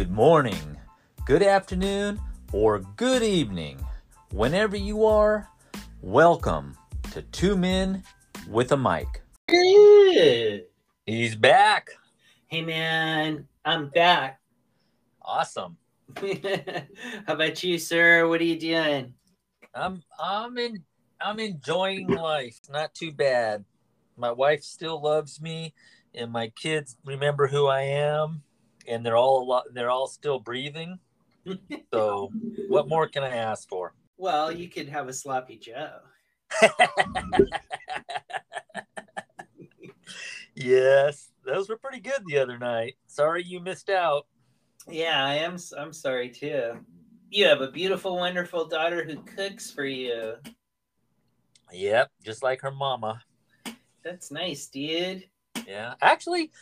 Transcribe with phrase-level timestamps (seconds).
[0.00, 0.78] good morning,
[1.26, 2.18] good afternoon,
[2.54, 3.78] or good evening.
[4.32, 5.46] Whenever you are,
[6.00, 6.74] welcome
[7.12, 8.02] to Two Men
[8.48, 9.20] with a Mic.
[9.46, 10.64] Good.
[11.04, 11.90] He's back.
[12.46, 14.40] Hey man, I'm back.
[15.20, 15.76] Awesome.
[16.16, 18.26] How about you, sir?
[18.26, 19.12] What are you doing?
[19.74, 20.82] I'm I'm in
[21.20, 22.58] I'm enjoying life.
[22.70, 23.66] Not too bad.
[24.16, 25.74] My wife still loves me
[26.14, 28.44] and my kids remember who I am
[28.90, 30.98] and they're all a lot, they're all still breathing.
[31.92, 32.30] So
[32.68, 33.94] what more can I ask for?
[34.16, 35.96] Well, you could have a sloppy Joe.
[40.54, 42.96] yes, those were pretty good the other night.
[43.06, 44.28] Sorry you missed out.
[44.88, 45.56] Yeah, I am.
[45.76, 46.74] I'm sorry too.
[47.30, 50.34] You have a beautiful, wonderful daughter who cooks for you.
[51.72, 53.22] Yep, just like her mama.
[54.04, 55.24] That's nice, dude.
[55.66, 56.52] Yeah, actually,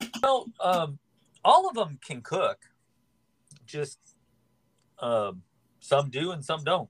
[0.00, 0.98] you know, um,
[1.44, 2.58] all of them can cook.
[3.66, 3.98] Just
[4.98, 5.42] um,
[5.80, 6.88] some do and some don't.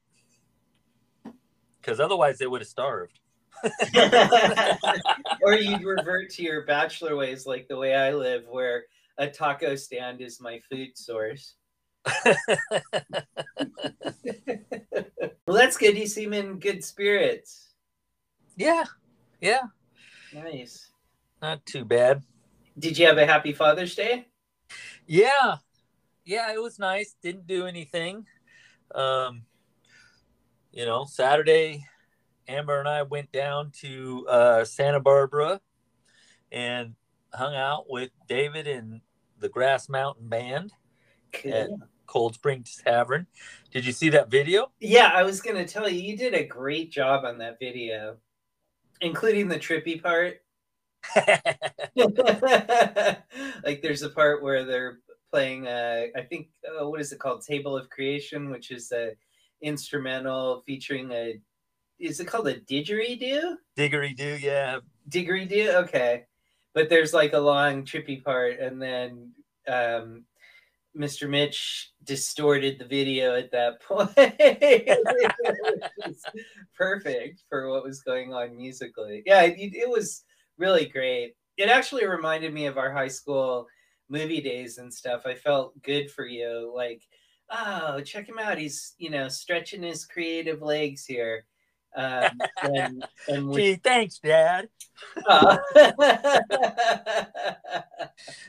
[1.80, 3.20] Because otherwise, they would have starved.
[5.42, 8.84] or you'd revert to your bachelor ways, like the way I live, where
[9.18, 11.54] a taco stand is my food source.
[12.24, 12.36] well,
[15.46, 15.96] that's good.
[15.96, 17.74] You seem in good spirits.
[18.56, 18.84] Yeah,
[19.40, 19.62] yeah.
[20.32, 20.90] Nice.
[21.40, 22.22] Not too bad.
[22.78, 24.26] Did you have a happy Father's Day?
[25.06, 25.56] Yeah,
[26.24, 26.52] yeah.
[26.52, 27.14] It was nice.
[27.22, 28.26] Didn't do anything.
[28.94, 29.42] Um,
[30.72, 31.84] you know, Saturday,
[32.48, 35.60] Amber and I went down to uh, Santa Barbara
[36.52, 36.94] and
[37.32, 39.00] hung out with David and
[39.38, 40.72] the Grass Mountain Band
[41.32, 41.54] Cool.
[41.54, 41.70] at
[42.06, 43.26] Cold Springs Tavern.
[43.72, 44.70] Did you see that video?
[44.80, 48.16] Yeah, I was going to tell you, you did a great job on that video,
[49.00, 50.43] including the trippy part.
[53.64, 54.98] like, there's a part where they're
[55.30, 56.48] playing, uh, I think,
[56.80, 57.42] uh, what is it called?
[57.42, 59.12] Table of Creation, which is a
[59.62, 61.40] instrumental featuring a,
[61.98, 63.56] is it called a didgeridoo?
[63.76, 64.78] Diggery-doo, yeah.
[65.08, 65.74] Didgeridoo?
[65.84, 66.24] Okay.
[66.74, 69.30] But there's like a long trippy part, and then
[69.68, 70.24] um,
[70.96, 71.28] Mr.
[71.28, 74.10] Mitch distorted the video at that point.
[76.76, 79.22] Perfect for what was going on musically.
[79.26, 80.24] Yeah, it, it was
[80.58, 81.34] really great.
[81.56, 83.66] It actually reminded me of our high school
[84.08, 85.22] movie days and stuff.
[85.26, 86.72] I felt good for you.
[86.74, 87.02] Like,
[87.50, 88.58] oh, check him out.
[88.58, 91.44] He's, you know, stretching his creative legs here.
[91.96, 92.30] Um,
[92.62, 94.68] and, and we, Gee, thanks, Dad.
[95.26, 95.56] uh,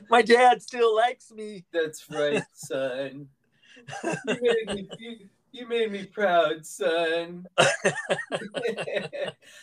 [0.10, 1.66] My dad still likes me.
[1.72, 3.28] That's right, son.
[4.04, 7.46] You made me, you, made me proud, son.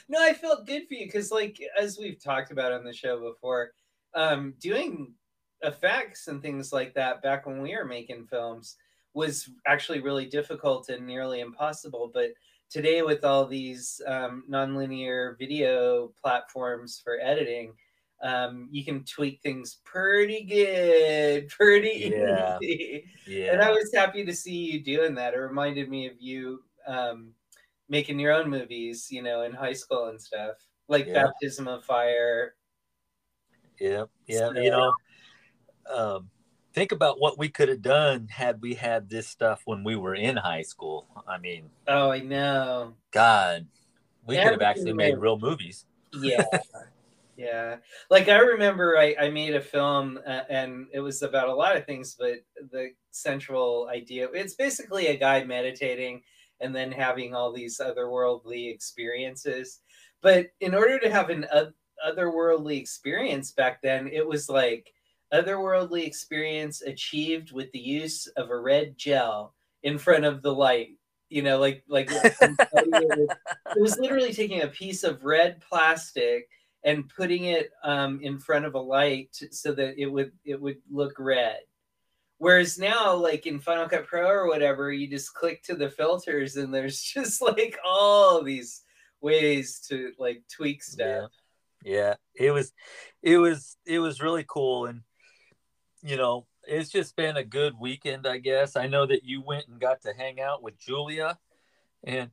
[0.09, 3.21] no, I felt good for you because, like, as we've talked about on the show
[3.21, 3.73] before,
[4.15, 5.15] um, doing
[5.63, 8.77] effects and things like that back when we were making films
[9.15, 12.11] was actually really difficult and nearly impossible.
[12.13, 12.31] But
[12.71, 17.75] today, with all these um, nonlinear video platforms for editing,
[18.23, 22.59] um, you can tweak things pretty good, pretty Yeah.
[22.63, 23.05] easy.
[23.27, 23.53] Yeah.
[23.55, 25.35] And I was happy to see you doing that.
[25.35, 27.33] It reminded me of you um,
[27.89, 30.57] making your own movies, you know, in high school and stuff,
[30.89, 31.25] like Yeah.
[31.25, 32.55] Baptism of Fire.
[33.81, 34.39] Yeah, yeah.
[34.39, 34.95] So- You know,
[35.93, 36.31] um,
[36.75, 40.15] think about what we could have done had we had this stuff when we were
[40.15, 41.09] in high school.
[41.27, 42.95] I mean, Oh, I know.
[43.11, 43.67] God,
[44.27, 45.87] we could have actually made real movies.
[46.15, 46.45] Yeah.
[47.37, 47.77] yeah.
[48.11, 51.77] Like I remember I, I made a film uh, and it was about a lot
[51.77, 56.23] of things, but the central idea it's basically a guy meditating
[56.61, 59.81] and then having all these otherworldly experiences.
[60.23, 61.75] But in order to have an oth-
[62.07, 64.93] otherworldly experience back then, it was like
[65.33, 70.91] otherworldly experience achieved with the use of a red gel in front of the light.
[71.29, 73.37] You know, like like it
[73.77, 76.49] was literally taking a piece of red plastic
[76.85, 80.79] and putting it um, in front of a light so that it would it would
[80.91, 81.59] look red.
[82.39, 86.57] Whereas now, like in Final Cut Pro or whatever, you just click to the filters
[86.57, 88.83] and there's just like all these
[89.21, 91.31] ways to like tweak stuff.
[91.85, 92.73] Yeah, it was,
[93.23, 95.03] it was, it was really cool, and
[96.03, 98.77] you know, it's just been a good weekend, I guess.
[98.77, 101.39] I know that you went and got to hang out with Julia,
[102.05, 102.31] and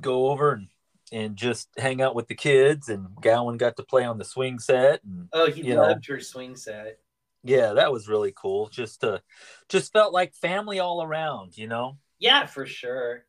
[0.00, 0.68] go over and
[1.12, 4.58] and just hang out with the kids, and Gowan got to play on the swing
[4.58, 5.82] set, and Oh, he You know.
[5.82, 6.98] loved her swing set.
[7.42, 8.68] yeah, that was really cool.
[8.68, 9.22] Just to,
[9.68, 11.98] just felt like family all around, you know.
[12.18, 13.26] Yeah, for sure.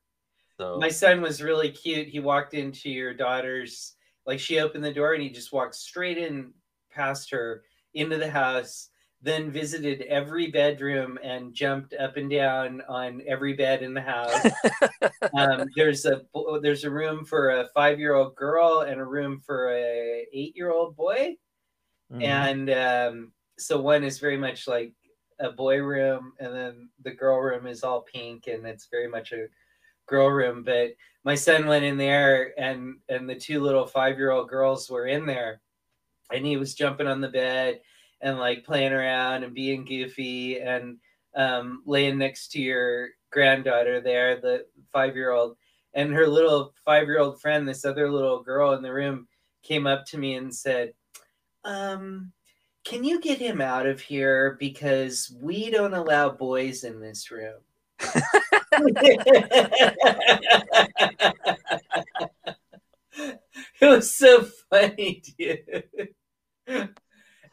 [0.59, 2.07] So My son was really cute.
[2.07, 3.95] He walked into your daughter's,
[4.25, 6.53] like she opened the door and he just walked straight in
[6.91, 7.63] past her
[7.93, 8.89] into the house,
[9.21, 14.45] then visited every bedroom and jumped up and down on every bed in the house.
[15.33, 16.21] um, there's a
[16.61, 20.55] there's a room for a five year old girl and a room for a eight
[20.55, 21.35] year old boy,
[22.11, 22.21] mm-hmm.
[22.21, 24.93] and um, so one is very much like
[25.39, 29.31] a boy room, and then the girl room is all pink, and it's very much
[29.31, 29.47] a
[30.07, 30.63] girl room.
[30.63, 30.91] But
[31.23, 35.07] my son went in there, and and the two little five year old girls were
[35.07, 35.61] in there,
[36.31, 37.79] and he was jumping on the bed
[38.21, 40.97] and like playing around and being goofy and
[41.35, 45.57] um, laying next to your granddaughter there, the five year old,
[45.93, 49.27] and her little five year old friend, this other little girl in the room,
[49.63, 50.93] came up to me and said,
[51.63, 52.31] um,
[52.83, 54.57] Can you get him out of here?
[54.59, 57.59] Because we don't allow boys in this room.
[63.79, 65.83] it was so funny, dude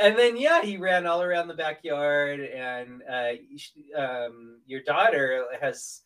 [0.02, 3.32] and then yeah, he ran all around the backyard, and uh,
[3.98, 6.00] um, your daughter has.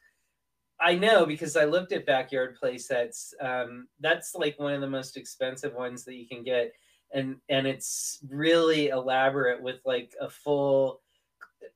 [0.79, 3.33] I know because I looked at backyard play sets.
[3.41, 6.73] Um, that's like one of the most expensive ones that you can get,
[7.15, 11.01] and and it's really elaborate with like a full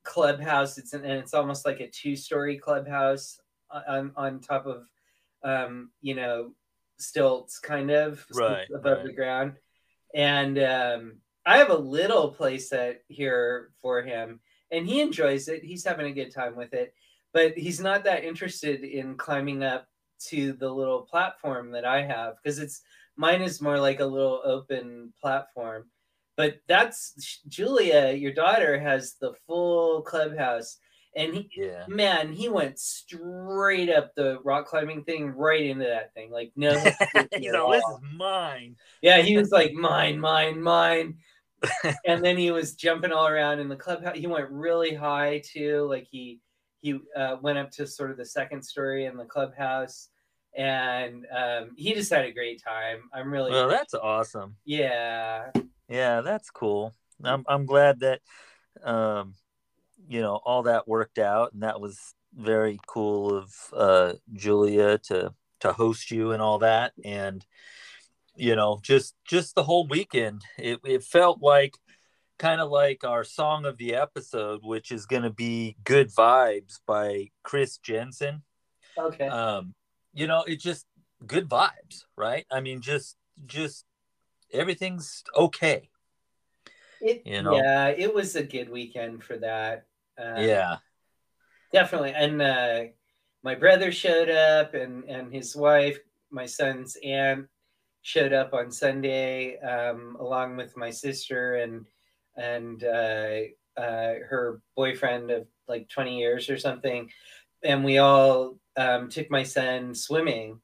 [0.03, 0.77] clubhouse.
[0.77, 3.41] It's an, and it's almost like a two story clubhouse
[3.89, 4.87] on on top of,
[5.43, 6.53] um, you know,
[6.99, 9.07] stilts kind of right, above right.
[9.07, 9.55] the ground,
[10.15, 11.13] and um,
[11.47, 14.41] I have a little playset here for him,
[14.71, 15.65] and he enjoys it.
[15.65, 16.95] He's having a good time with it,
[17.33, 19.87] but he's not that interested in climbing up
[20.29, 22.83] to the little platform that I have because it's
[23.17, 25.87] mine is more like a little open platform.
[26.37, 30.79] But that's Julia, your daughter, has the full clubhouse.
[31.17, 31.85] And he, yeah.
[31.89, 36.31] man, he went straight up the rock climbing thing, right into that thing.
[36.31, 38.77] Like, no, he's like, this is mine.
[39.03, 41.17] Yeah, he was like, mine, mine, mine
[42.07, 44.17] and then he was jumping all around in the clubhouse.
[44.17, 45.87] He went really high too.
[45.89, 46.41] Like he
[46.81, 50.09] he uh, went up to sort of the second story in the clubhouse,
[50.57, 53.01] and um, he just had a great time.
[53.13, 53.69] I'm really well.
[53.69, 54.57] That's awesome.
[54.65, 55.51] Yeah.
[55.89, 56.95] Yeah, that's cool.
[57.23, 58.21] I'm I'm glad that
[58.83, 59.35] um,
[60.09, 65.35] you know all that worked out, and that was very cool of uh, Julia to
[65.61, 67.45] to host you and all that, and
[68.41, 70.43] you know just just the whole weekend.
[70.59, 71.75] It, it felt like
[72.39, 76.81] kind of like our song of the episode which is going to be good vibes
[76.87, 78.43] by Chris Janson.
[78.99, 79.29] Okay.
[79.29, 79.75] Um
[80.15, 80.87] you know it just
[81.27, 82.47] good vibes right?
[82.51, 83.85] I mean just just
[84.53, 85.91] everything's okay.
[87.03, 87.57] It, you know?
[87.57, 89.85] yeah it was a good weekend for that.
[90.19, 90.77] Um, yeah.
[91.73, 92.13] definitely.
[92.13, 92.85] And uh
[93.43, 95.99] my brother showed up and and his wife
[96.31, 97.47] my son's aunt
[98.03, 101.87] showed up on Sunday um, along with my sister and
[102.37, 103.41] and uh,
[103.77, 107.11] uh, her boyfriend of like 20 years or something,
[107.63, 110.61] and we all um, took my son swimming.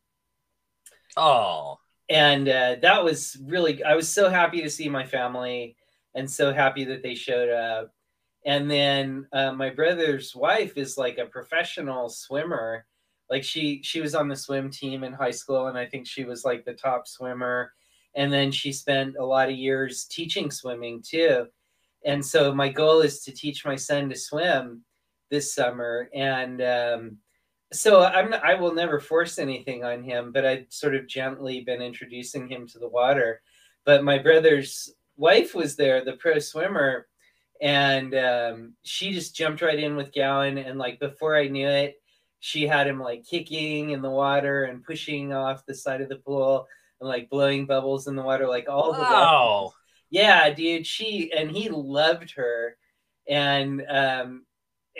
[1.16, 1.78] Oh,
[2.08, 3.82] and uh, that was really.
[3.82, 5.76] I was so happy to see my family,
[6.14, 7.92] and so happy that they showed up.
[8.44, 12.86] And then uh, my brother's wife is like a professional swimmer
[13.30, 16.24] like she she was on the swim team in high school and i think she
[16.24, 17.72] was like the top swimmer.
[18.14, 21.48] And then she spent a lot of years teaching swimming too.
[22.06, 24.82] And so my goal is to teach my son to swim
[25.30, 27.18] this summer and um,
[27.72, 31.82] so i'm i will never force anything on him but i've sort of gently been
[31.82, 33.42] introducing him to the water.
[33.84, 37.08] But my brother's wife was there the pro swimmer
[37.60, 41.96] and um, she just jumped right in with gowan and like before i knew it
[42.40, 46.16] she had him like kicking in the water and pushing off the side of the
[46.16, 46.66] pool
[47.00, 49.72] and like blowing bubbles in the water, like all the wow.
[50.10, 50.86] Yeah, dude.
[50.86, 52.76] She and he loved her,
[53.28, 54.46] and um,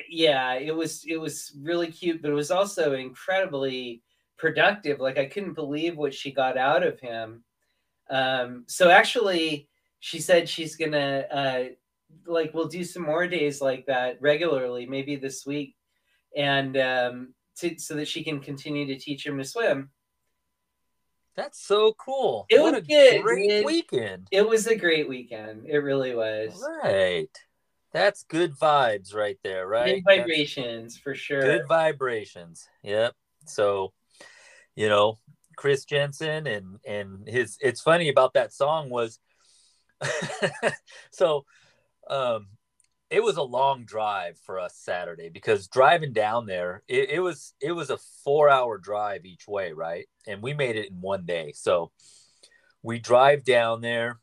[0.08, 4.02] yeah, it was it was really cute, but it was also incredibly
[4.36, 4.98] productive.
[4.98, 7.44] Like I couldn't believe what she got out of him.
[8.10, 9.68] Um, so actually,
[10.00, 11.64] she said she's gonna uh,
[12.26, 15.75] like we'll do some more days like that regularly, maybe this week
[16.36, 19.90] and um, to, so that she can continue to teach him to swim.
[21.36, 22.46] That's so cool.
[22.48, 24.28] It what was a good, great it, weekend.
[24.30, 25.66] It was a great weekend.
[25.66, 26.64] It really was.
[26.82, 27.28] Right.
[27.92, 30.02] That's good vibes right there, right?
[30.04, 31.42] Good vibrations That's for sure.
[31.42, 32.68] Good vibrations.
[32.82, 33.14] Yep.
[33.46, 33.92] So,
[34.74, 35.18] you know,
[35.56, 39.18] Chris Janson and and his it's funny about that song was
[41.10, 41.44] so
[42.08, 42.48] um
[43.10, 47.54] it was a long drive for us Saturday because driving down there, it, it, was
[47.60, 50.06] it was a four hour drive each way, right?
[50.26, 51.52] And we made it in one day.
[51.54, 51.92] So
[52.82, 54.18] we drive down there,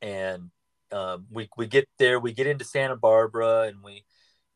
[0.00, 0.50] and
[0.92, 4.04] um, we we get there, we get into Santa Barbara, and we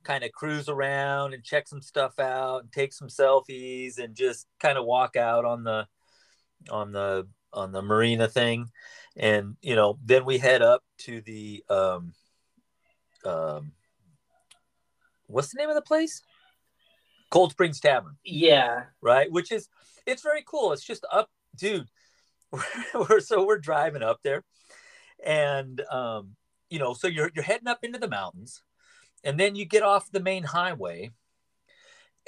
[0.04, 4.46] kind of cruise around and check some stuff out and take some selfies and just
[4.60, 5.86] kind of walk out on the
[6.70, 8.68] on the on the marina thing
[9.16, 12.12] and you know then we head up to the um
[13.26, 13.72] um
[15.26, 16.22] what's the name of the place?
[17.30, 18.16] Cold springs tavern.
[18.24, 18.84] Yeah.
[19.00, 19.30] Right?
[19.30, 19.68] Which is
[20.06, 20.72] it's very cool.
[20.72, 21.88] It's just up dude
[22.94, 24.42] we're, so we're driving up there
[25.24, 26.36] and um
[26.70, 28.62] you know so you're you're heading up into the mountains
[29.24, 31.10] and then you get off the main highway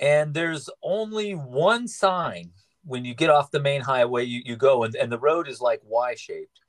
[0.00, 2.50] and there's only one sign
[2.84, 5.60] when you get off the main highway you, you go and, and the road is
[5.60, 6.60] like y shaped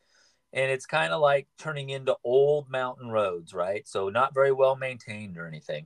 [0.55, 3.87] and it's kind of like turning into old mountain roads right?
[3.87, 5.85] So not very well maintained or anything.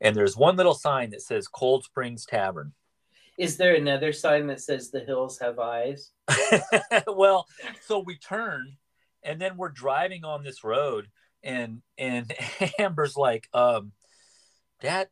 [0.00, 2.72] And there's one little sign that says cold springs tavern.
[3.38, 6.10] Is there another sign that says the hills have eyes?
[7.06, 7.46] Well
[7.82, 8.76] so we turn
[9.22, 11.08] and then we're driving on this road
[11.44, 12.32] and and
[12.78, 13.92] Amber's like, um,
[14.80, 15.08] Dad,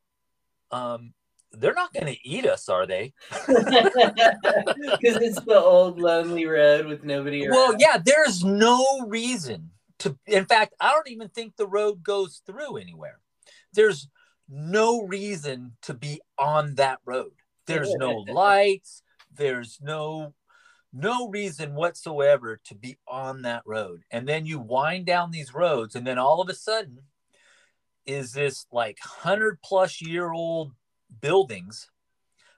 [0.70, 1.12] um,
[1.52, 3.12] they're not going to eat us, are they?
[3.46, 7.52] Because it's the old lonely road with nobody around.
[7.52, 10.16] Well, yeah, there's no reason to.
[10.26, 13.18] In fact, I don't even think the road goes through anywhere.
[13.72, 14.08] There's
[14.48, 17.32] no reason to be on that road.
[17.66, 19.02] There's no lights.
[19.34, 20.34] There's no
[20.92, 24.02] no reason whatsoever to be on that road.
[24.10, 26.98] And then you wind down these roads, and then all of a sudden
[28.04, 30.72] is this like 100 plus year old
[31.20, 31.88] buildings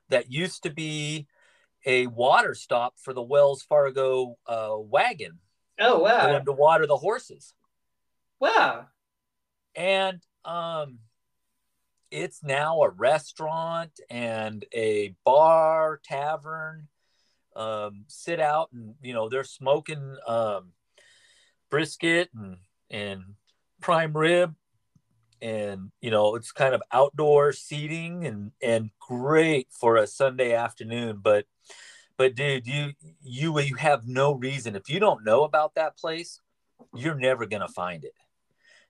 [0.09, 1.27] that used to be
[1.85, 5.39] a water stop for the Wells Fargo uh, wagon.
[5.79, 6.39] Oh, wow.
[6.39, 7.53] To water the horses.
[8.39, 8.87] Wow.
[9.75, 10.99] And um,
[12.11, 16.87] it's now a restaurant and a bar, tavern
[17.55, 20.73] um, sit out and you know they're smoking um,
[21.69, 22.57] brisket and
[22.89, 23.23] and
[23.81, 24.53] prime rib
[25.45, 31.19] and you know it's kind of outdoor seating and and great for a sunday afternoon
[31.21, 31.45] but
[32.17, 34.75] but dude you you you have no reason.
[34.75, 36.41] If you don't know about that place
[36.95, 38.13] you're never gonna find it.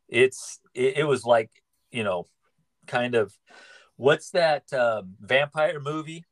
[0.08, 1.52] It's it, it was like
[1.92, 2.26] you know
[2.88, 3.34] kind of
[3.98, 6.24] what's that um, vampire movie?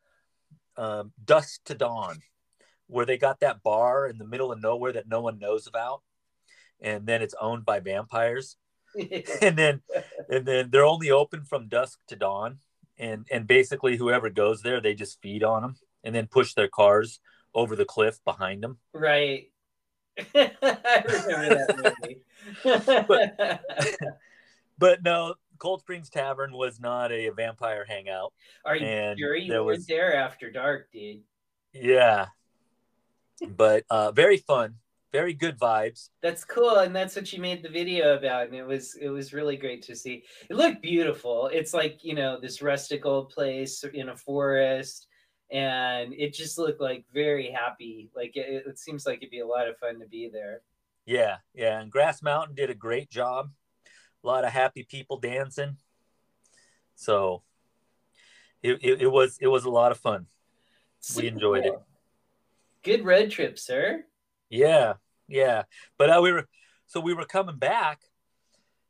[0.78, 2.18] Um, to Dawn,
[2.88, 6.02] where they got that bar in the middle of nowhere that no one knows about,
[6.82, 8.58] and then it's owned by vampires,
[9.42, 9.82] and then
[10.30, 12.60] and then they're only open from dusk to dawn,
[12.98, 16.68] and and basically whoever goes there, they just feed on them and then push their
[16.68, 17.20] cars
[17.54, 18.78] over the cliff behind them.
[18.94, 19.52] Right.
[20.36, 22.22] I remember that movie.
[23.08, 23.62] but,
[24.78, 28.34] but no, Cold Springs Tavern was not a vampire hangout.
[28.66, 31.22] Are you and sure you there were was- there after dark, dude?
[31.74, 32.28] Yeah.
[33.48, 34.76] But uh, very fun,
[35.14, 36.10] very good vibes.
[36.22, 39.32] That's cool, and that's what you made the video about, and it was it was
[39.32, 40.24] really great to see.
[40.50, 41.50] It looked beautiful.
[41.54, 45.08] It's like you know this rustic old place in a forest,
[45.52, 48.10] and it just looked like very happy.
[48.16, 50.62] Like it, it seems like it'd be a lot of fun to be there.
[51.06, 51.80] Yeah, yeah.
[51.80, 53.52] And Grass Mountain did a great job.
[54.24, 55.78] A lot of happy people dancing.
[56.96, 57.44] So
[58.64, 60.26] it, it, it was it was a lot of fun.
[61.16, 61.74] We enjoyed it.
[62.82, 64.06] Good road trip, sir.
[64.50, 64.94] Yeah,
[65.28, 65.64] yeah.
[65.98, 66.48] But uh, we were
[66.88, 68.02] so we were coming back,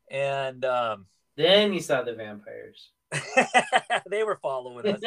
[0.10, 1.06] and um,
[1.38, 2.90] Then you saw the vampires.
[4.10, 5.02] they were following us.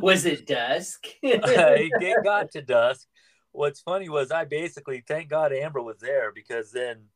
[0.00, 1.06] was it dusk?
[1.22, 1.40] it
[2.02, 3.06] it got to dusk.
[3.52, 7.06] What's funny was I basically thank God Amber was there because then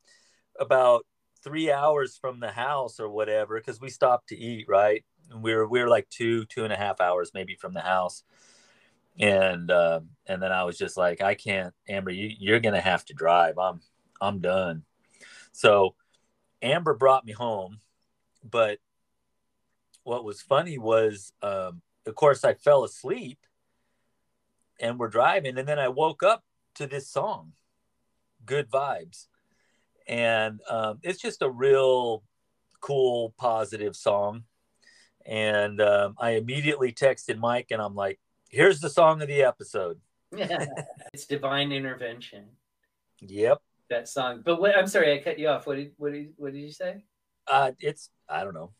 [0.58, 1.04] about
[1.42, 5.04] three hours from the house or whatever, because we stopped to eat, right?
[5.30, 7.80] And we were we were like two two and a half hours maybe from the
[7.80, 8.22] house,
[9.18, 13.04] and uh, and then I was just like, I can't, Amber, you, you're gonna have
[13.06, 13.58] to drive.
[13.58, 13.80] I'm
[14.20, 14.84] I'm done.
[15.52, 15.94] So
[16.62, 17.80] Amber brought me home,
[18.42, 18.78] but
[20.04, 23.38] what was funny was, um, of course, I fell asleep
[24.82, 26.42] and we're driving and then i woke up
[26.74, 27.52] to this song
[28.44, 29.26] good vibes
[30.08, 32.24] and um, it's just a real
[32.80, 34.42] cool positive song
[35.24, 38.18] and um, i immediately texted mike and i'm like
[38.52, 39.98] here's the song of the episode
[41.12, 42.44] it's divine intervention.
[43.20, 43.58] yep
[43.90, 44.42] That song.
[44.44, 44.78] But what?
[44.78, 45.66] I'm sorry, I cut you off.
[45.66, 47.04] What did what did what did you say?
[47.48, 48.70] uh, it's i don't know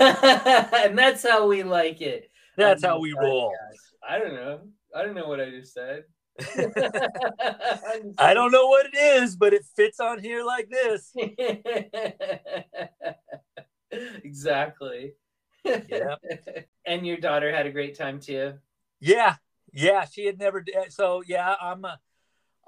[0.00, 2.30] and that's how we like it.
[2.56, 3.54] that's how we roll.
[4.06, 4.60] I don't know.
[4.96, 6.04] I don't know what I just said.
[8.18, 11.12] i don't know what it is but it fits on here like this
[13.90, 15.12] exactly.
[15.64, 16.14] yeah
[16.86, 18.54] And your daughter had a great time too.
[19.00, 19.36] Yeah,
[19.72, 20.64] yeah, she had never.
[20.88, 21.84] So yeah, I'm.
[21.84, 21.96] Uh,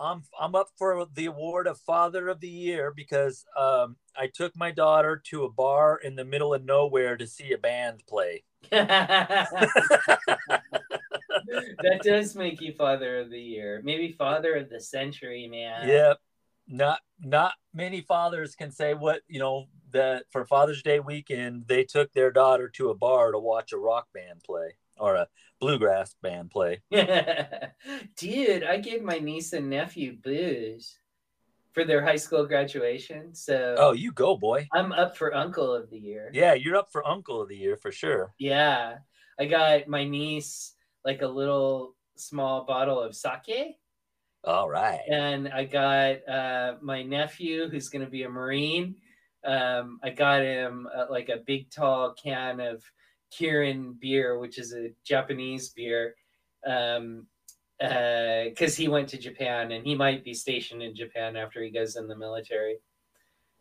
[0.01, 4.57] I'm I'm up for the award of Father of the Year because um, I took
[4.57, 8.43] my daughter to a bar in the middle of nowhere to see a band play.
[8.71, 9.49] that
[12.03, 13.81] does make you father of the year.
[13.85, 15.89] Maybe father of the century, man.
[15.89, 16.19] Yep.
[16.69, 21.85] Not not many fathers can say what, you know, that for Father's Day weekend they
[21.85, 25.29] took their daughter to a bar to watch a rock band play or a
[25.61, 26.83] bluegrass band play.
[28.17, 30.97] Dude, I gave my niece and nephew booze
[31.73, 33.35] for their high school graduation.
[33.35, 34.69] So Oh, you go, boy.
[34.73, 36.31] I'm up for uncle of the year.
[36.33, 38.35] Yeah, you're up for uncle of the year for sure.
[38.39, 38.97] Yeah.
[39.39, 43.79] I got my niece like a little small bottle of sake.
[44.45, 45.01] All right.
[45.11, 48.97] And I got uh, my nephew, who's going to be a Marine.
[49.45, 52.83] Um, I got him uh, like a big tall can of
[53.33, 56.15] Kirin beer, which is a Japanese beer,
[56.67, 57.27] um,
[57.79, 61.71] because uh, he went to Japan and he might be stationed in Japan after he
[61.71, 62.77] goes in the military.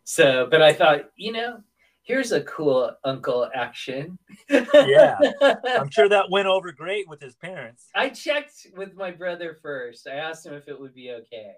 [0.04, 1.60] So, but I thought, you know,
[2.04, 4.18] here's a cool uncle action.
[4.50, 7.88] yeah, I'm sure that went over great with his parents.
[7.96, 10.08] I checked with my brother first.
[10.08, 11.54] I asked him if it would be okay.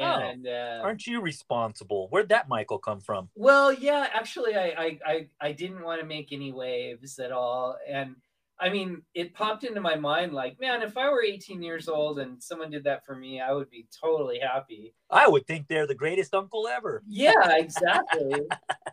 [0.00, 2.08] Oh, and oh, aren't you responsible?
[2.10, 3.28] Where'd that Michael come from?
[3.34, 7.76] Well, yeah, actually, I, I I I didn't want to make any waves at all,
[7.88, 8.16] and
[8.60, 12.20] I mean, it popped into my mind like, man, if I were 18 years old
[12.20, 14.94] and someone did that for me, I would be totally happy.
[15.10, 17.02] I would think they're the greatest uncle ever.
[17.06, 18.40] Yeah, exactly.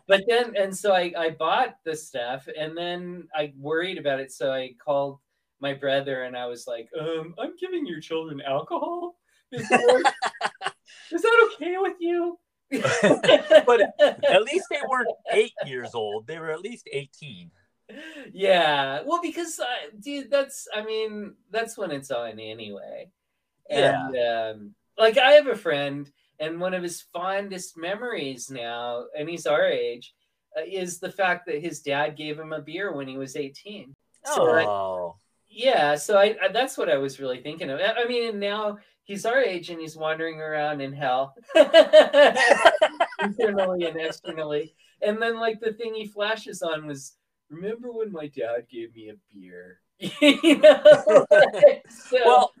[0.08, 4.32] but then, and so I, I bought the stuff and then I worried about it.
[4.32, 5.18] So I called
[5.60, 9.16] my brother and I was like, um, I'm giving your children alcohol.
[11.12, 12.38] Is that okay with you?
[12.70, 16.26] but at least they weren't eight years old.
[16.26, 17.50] They were at least 18
[18.32, 19.64] yeah well because uh,
[20.00, 23.10] dude that's i mean that's when it's on anyway
[23.68, 24.52] and yeah.
[24.54, 29.46] um like i have a friend and one of his fondest memories now and he's
[29.46, 30.14] our age
[30.56, 33.94] uh, is the fact that his dad gave him a beer when he was 18
[34.24, 35.16] so oh.
[35.16, 38.40] I, yeah so I, I, that's what i was really thinking of i mean and
[38.40, 41.34] now he's our age and he's wandering around in hell
[43.20, 47.16] internally and externally and then like the thing he flashes on was
[47.52, 49.80] remember when my dad gave me a beer?
[49.98, 50.82] you know?
[51.88, 52.52] so, well,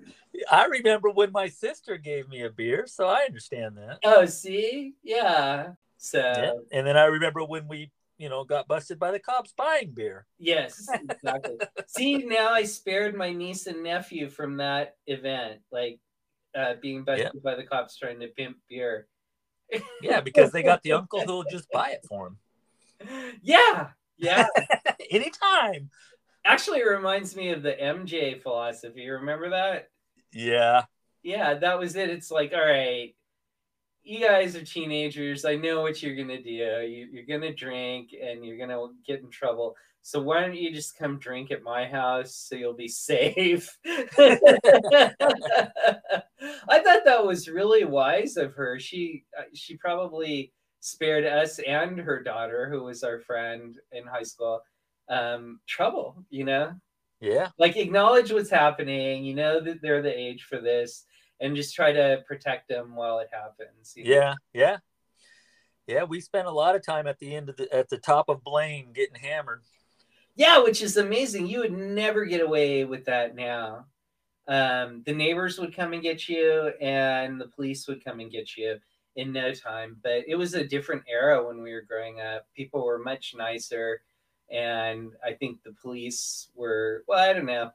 [0.50, 3.98] I remember when my sister gave me a beer, so I understand that.
[4.04, 4.94] Oh, see?
[5.02, 5.70] Yeah.
[5.96, 6.52] So yeah.
[6.78, 10.26] and then I remember when we, you know, got busted by the cops buying beer.
[10.38, 11.58] Yes, exactly.
[11.86, 16.00] see, now I spared my niece and nephew from that event, like
[16.54, 17.40] uh, being busted yeah.
[17.42, 19.06] by the cops trying to pimp beer.
[20.02, 22.38] yeah, because they got the uncle who'll just buy it for them.
[23.42, 24.46] Yeah, yeah.
[25.10, 25.90] Anytime.
[26.44, 29.08] Actually, it reminds me of the MJ philosophy.
[29.08, 29.88] Remember that?
[30.32, 30.84] Yeah.
[31.22, 32.10] Yeah, that was it.
[32.10, 33.14] It's like, all right,
[34.02, 35.44] you guys are teenagers.
[35.44, 36.50] I know what you're gonna do.
[36.50, 39.76] You, you're gonna drink and you're gonna get in trouble.
[40.02, 43.78] So why don't you just come drink at my house so you'll be safe?
[43.86, 44.00] I
[46.68, 48.80] thought that was really wise of her.
[48.80, 54.24] She uh, she probably spared us and her daughter, who was our friend in high
[54.24, 54.60] school,
[55.08, 56.74] um, trouble, you know?
[57.20, 57.50] Yeah.
[57.56, 61.04] Like acknowledge what's happening, you know that they're the age for this,
[61.40, 63.94] and just try to protect them while it happens.
[63.96, 64.34] Yeah, know?
[64.52, 64.76] yeah.
[65.86, 68.28] Yeah, we spent a lot of time at the end of the at the top
[68.28, 69.62] of Blaine getting hammered.
[70.34, 71.46] Yeah, which is amazing.
[71.46, 73.86] You would never get away with that now.
[74.48, 78.56] Um, the neighbors would come and get you, and the police would come and get
[78.56, 78.78] you
[79.16, 79.98] in no time.
[80.02, 82.46] But it was a different era when we were growing up.
[82.56, 84.02] People were much nicer,
[84.50, 87.20] and I think the police were well.
[87.20, 87.70] I don't know.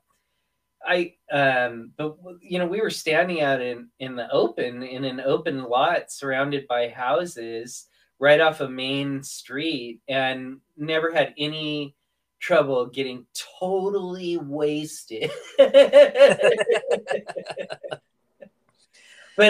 [0.86, 5.20] I um, but you know, we were standing out in in the open in an
[5.22, 7.88] open lot surrounded by houses
[8.20, 11.96] right off a main street, and never had any
[12.40, 13.26] trouble getting
[13.60, 15.32] totally wasted.
[15.58, 15.72] but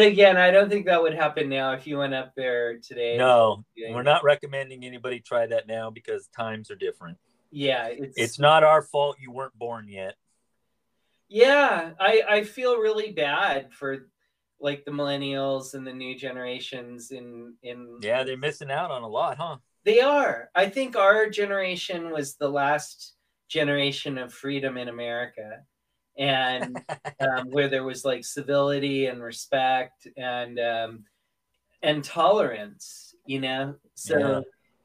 [0.03, 3.17] again, I don't think that would happen now if you went up there today.
[3.17, 7.17] No, we're not recommending anybody try that now because times are different.
[7.51, 10.15] Yeah, it's it's not our fault you weren't born yet.
[11.29, 14.07] Yeah, I I feel really bad for
[14.59, 19.07] like the millennials and the new generations in in Yeah, they're missing out on a
[19.07, 19.57] lot, huh?
[19.87, 20.49] They are.
[20.53, 23.15] I think our generation was the last
[23.47, 25.61] generation of freedom in America
[26.17, 26.77] and
[27.21, 31.05] um, where there was like civility and respect and um,
[31.81, 34.41] and tolerance you know so yeah.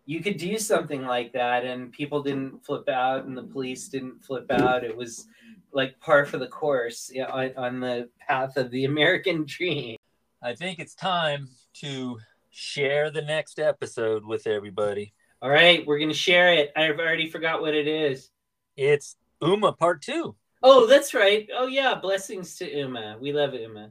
[0.06, 4.24] you could do something like that and people didn't flip out and the police didn't
[4.24, 5.26] flip out it was
[5.72, 9.96] like par for the course on, on the path of the american dream
[10.44, 12.18] I think it's time to
[12.52, 15.14] share the next episode with everybody.
[15.40, 16.70] All right, we're gonna share it.
[16.76, 18.30] I've already forgot what it is.
[18.76, 20.36] It's Uma Part Two.
[20.62, 21.48] Oh, that's right.
[21.52, 23.16] Oh yeah, blessings to Uma.
[23.20, 23.90] We love Uma.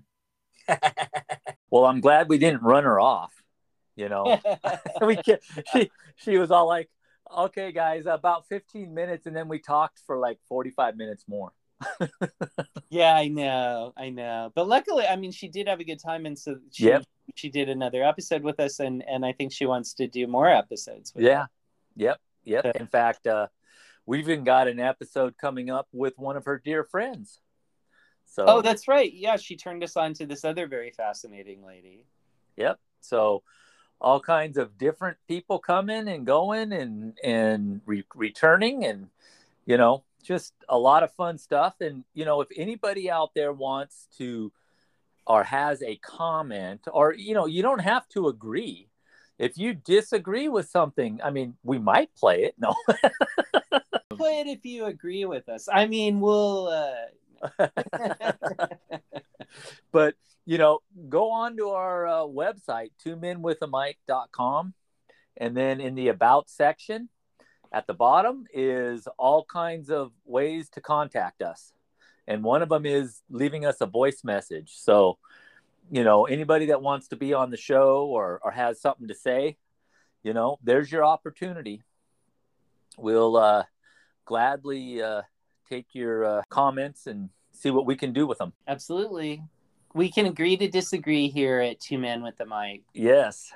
[1.69, 3.34] well, I'm glad we didn't run her off.
[3.95, 4.39] You know,
[5.06, 5.17] we
[5.74, 6.89] she she was all like,
[7.36, 11.52] "Okay, guys, about 15 minutes," and then we talked for like 45 minutes more.
[12.89, 14.52] yeah, I know, I know.
[14.56, 17.04] But luckily, I mean, she did have a good time, and so she yep.
[17.36, 20.48] she did another episode with us, and and I think she wants to do more
[20.48, 21.13] episodes.
[21.15, 21.50] yeah, us.
[21.96, 22.63] yep, yep.
[22.63, 23.48] So, In fact, uh,
[24.06, 27.39] we've even got an episode coming up with one of her dear friends.
[28.26, 29.12] So, oh, that's right.
[29.12, 32.06] Yeah, she turned us on to this other very fascinating lady.
[32.56, 32.80] Yep.
[33.02, 33.44] So,
[34.00, 39.08] all kinds of different people coming and going and and re- returning, and
[39.65, 41.76] you know, just a lot of fun stuff.
[41.82, 44.52] And, you know, if anybody out there wants to
[45.28, 48.88] or has a comment, or, you know, you don't have to agree.
[49.38, 52.56] If you disagree with something, I mean, we might play it.
[52.60, 52.76] No.
[54.18, 55.68] play it if you agree with us.
[55.72, 56.68] I mean, we'll.
[56.68, 57.68] Uh...
[59.92, 60.80] but, you know,
[61.10, 64.74] go on to our uh, website, two men with a mic.com.
[65.38, 67.10] And then in the about section,
[67.72, 71.74] at the bottom is all kinds of ways to contact us.
[72.28, 74.74] And one of them is leaving us a voice message.
[74.76, 75.18] So,
[75.90, 79.16] you know, anybody that wants to be on the show or, or has something to
[79.16, 79.58] say,
[80.24, 81.82] you know, there's your opportunity.
[82.98, 83.64] We'll uh,
[84.26, 85.24] gladly uh,
[85.70, 88.54] take your uh, comments and see what we can do with them.
[88.68, 89.44] Absolutely.
[89.94, 92.84] We can agree to disagree here at Two Men with the Mic.
[92.94, 93.52] Yes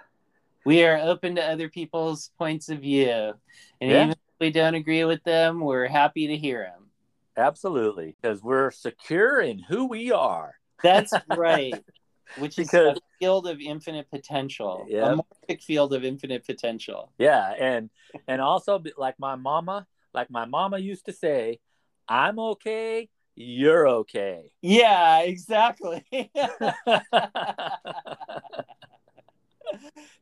[0.65, 3.34] we are open to other people's points of view.
[3.80, 4.04] And yeah.
[4.04, 6.89] even if we don't agree with them we're happy to hear them
[7.38, 10.56] absolutely because we're secure in who we are.
[10.84, 11.84] That's right
[12.38, 17.12] which because, is a field of infinite potential yeah a morphic field of infinite potential.
[17.17, 17.89] Yeah and
[18.28, 21.60] and also like my mama like my mama used to say
[22.08, 24.51] i'm okay you're okay.
[24.62, 26.06] Yeah exactly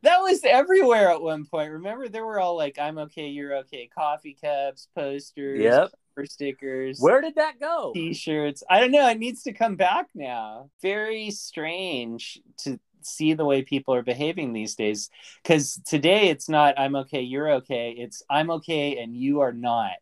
[0.02, 1.72] that was everywhere at one point.
[1.72, 5.90] Remember, there were all like "I'm okay, you're okay" coffee cups, posters, yep.
[6.24, 6.98] stickers.
[7.00, 7.92] Where did that go?
[7.94, 8.62] T-shirts.
[8.68, 9.08] I don't know.
[9.08, 10.70] It needs to come back now.
[10.82, 15.10] Very strange to see the way people are behaving these days.
[15.42, 19.92] Because today it's not "I'm okay, you're okay." It's "I'm okay and you are not."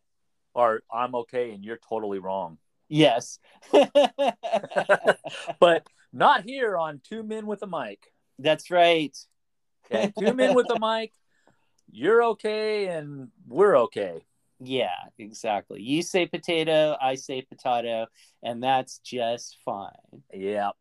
[0.53, 2.57] Or "I'm okay and you're totally wrong."
[2.89, 3.39] Yes.
[5.59, 8.11] but not here on Two Men with a Mic.
[8.39, 9.17] That's right.
[9.85, 11.11] Okay, two men with a mic.
[11.91, 14.23] You're okay, and we're okay.
[14.59, 15.81] Yeah, exactly.
[15.81, 18.07] You say potato, I say potato,
[18.41, 19.91] and that's just fine.
[20.33, 20.71] Yeah,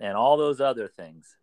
[0.00, 1.36] and all those other things.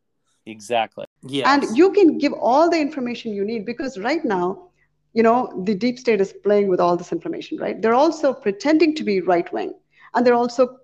[0.46, 1.06] Exactly.
[1.24, 1.54] Yeah.
[1.54, 4.70] And you can give all the information you need because right now,
[5.13, 7.82] you know, the deep state is playing with all this information, right?
[7.82, 9.74] They're also pretending to be right wing,
[10.13, 10.78] and they're also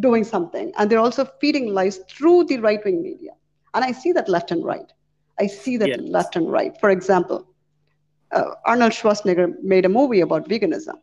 [0.00, 3.32] doing something, and they're also feeding lies through the right wing media.
[3.74, 4.92] And I see that left and right.
[5.42, 6.00] I see that yes.
[6.02, 6.78] left and right.
[6.78, 7.48] For example,
[8.30, 10.94] uh, Arnold Schwarzenegger made a movie about veganism.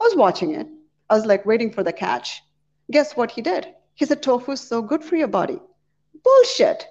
[0.00, 0.66] I was watching it.
[1.10, 2.42] I was like waiting for the catch.
[2.90, 3.66] Guess what he did?
[3.94, 5.60] He said tofu is so good for your body.
[6.24, 6.86] Bullshit.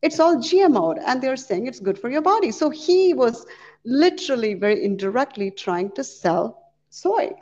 [0.00, 2.52] It's all GMO, and they're saying it's good for your body.
[2.52, 3.44] So he was
[3.84, 6.44] literally very indirectly trying to sell
[6.90, 7.32] soy.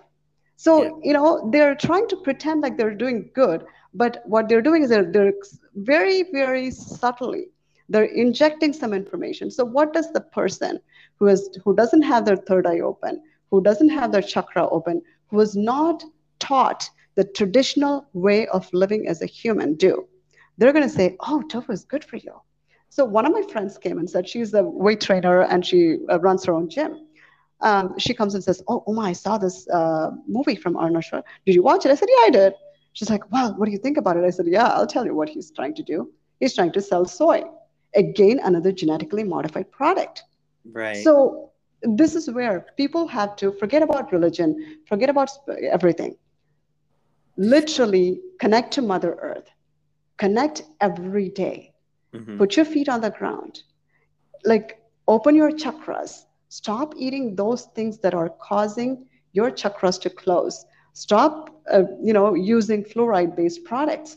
[0.56, 0.90] So, yeah.
[1.02, 4.90] you know, they're trying to pretend like they're doing good, but what they're doing is
[4.90, 5.34] they're, they're
[5.74, 7.48] very, very subtly
[7.90, 9.50] they're injecting some information.
[9.50, 10.80] So what does the person
[11.18, 15.02] who is who doesn't have their third eye open who doesn't have their chakra open
[15.28, 16.04] who is not
[16.38, 20.06] taught the traditional way of living as a human do?
[20.56, 22.34] They're going to say oh tofu is good for you.
[22.90, 26.20] So one of my friends came and said she's a weight trainer and she uh,
[26.20, 27.06] runs her own gym.
[27.60, 31.44] Um, she comes and says oh, my i saw this uh, movie from arnold schwarzenegger
[31.44, 31.90] did you watch it?
[31.90, 32.52] I said yeah i did.
[32.92, 34.24] She's like well what do you think about it?
[34.24, 36.12] I said yeah i'll tell you what he's trying to do.
[36.38, 37.42] He's trying to sell soy
[37.94, 40.24] again another genetically modified product.
[40.64, 40.96] Right.
[41.04, 41.50] So
[41.82, 44.56] this is where people have to forget about religion
[44.88, 45.30] forget about
[45.70, 46.16] everything.
[47.36, 49.50] Literally connect to mother earth.
[50.18, 51.72] Connect every day.
[52.14, 52.38] Mm-hmm.
[52.38, 53.62] put your feet on the ground.
[54.44, 56.24] Like open your chakras.
[56.48, 60.64] Stop eating those things that are causing your chakras to close.
[60.92, 64.16] Stop uh, you know using fluoride based products.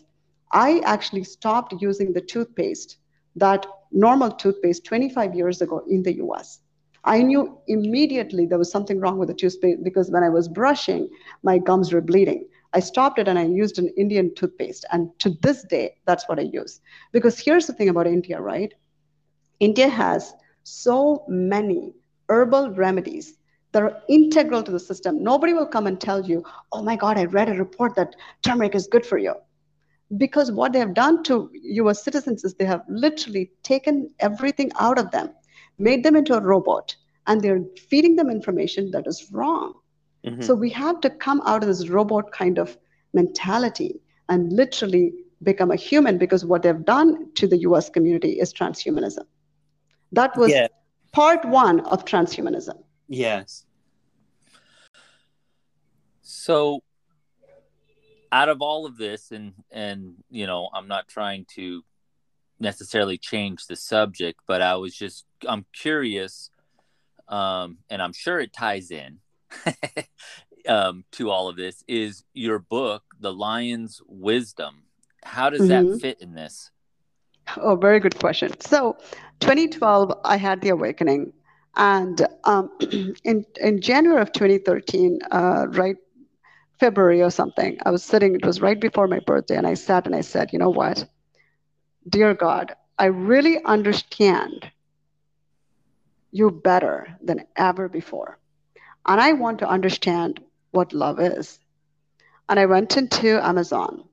[0.51, 2.97] I actually stopped using the toothpaste
[3.35, 6.59] that normal toothpaste 25 years ago in the US.
[7.05, 11.09] I knew immediately there was something wrong with the toothpaste because when I was brushing,
[11.43, 12.47] my gums were bleeding.
[12.73, 14.85] I stopped it and I used an Indian toothpaste.
[14.91, 16.79] And to this day, that's what I use.
[17.11, 18.73] Because here's the thing about India, right?
[19.59, 21.93] India has so many
[22.29, 23.37] herbal remedies
[23.73, 25.21] that are integral to the system.
[25.23, 28.75] Nobody will come and tell you, oh my God, I read a report that turmeric
[28.75, 29.35] is good for you.
[30.17, 34.99] Because what they have done to US citizens is they have literally taken everything out
[34.99, 35.29] of them,
[35.79, 36.95] made them into a robot,
[37.27, 39.73] and they're feeding them information that is wrong.
[40.25, 40.41] Mm-hmm.
[40.41, 42.77] So we have to come out of this robot kind of
[43.13, 48.53] mentality and literally become a human because what they've done to the US community is
[48.53, 49.25] transhumanism.
[50.11, 50.67] That was yeah.
[51.11, 52.77] part one of transhumanism.
[53.07, 53.65] Yes.
[56.21, 56.81] So
[58.33, 61.83] out of all of this and and you know, I'm not trying to
[62.59, 66.49] necessarily change the subject, but I was just I'm curious
[67.27, 69.19] um and I'm sure it ties in
[70.67, 74.83] um to all of this is your book, The Lion's Wisdom.
[75.23, 75.91] How does mm-hmm.
[75.91, 76.71] that fit in this?
[77.57, 78.59] Oh, very good question.
[78.61, 78.97] So,
[79.41, 81.33] 2012, I had the awakening,
[81.75, 82.71] and um,
[83.23, 85.97] in in January of 2013, uh, right
[86.83, 88.35] February or something, I was sitting.
[88.35, 91.05] It was right before my birthday, and I sat and I said, "You know what,
[92.09, 94.69] dear God, I really understand
[96.31, 98.37] you better than ever before,
[99.05, 100.41] and I want to understand
[100.71, 101.59] what love is."
[102.49, 104.03] And I went into Amazon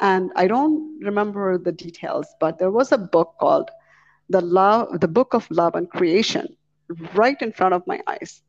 [0.00, 3.70] and I don't remember the details, but there was a book called
[4.30, 6.56] the love, the Book of Love and Creation,
[7.14, 8.42] right in front of my eyes.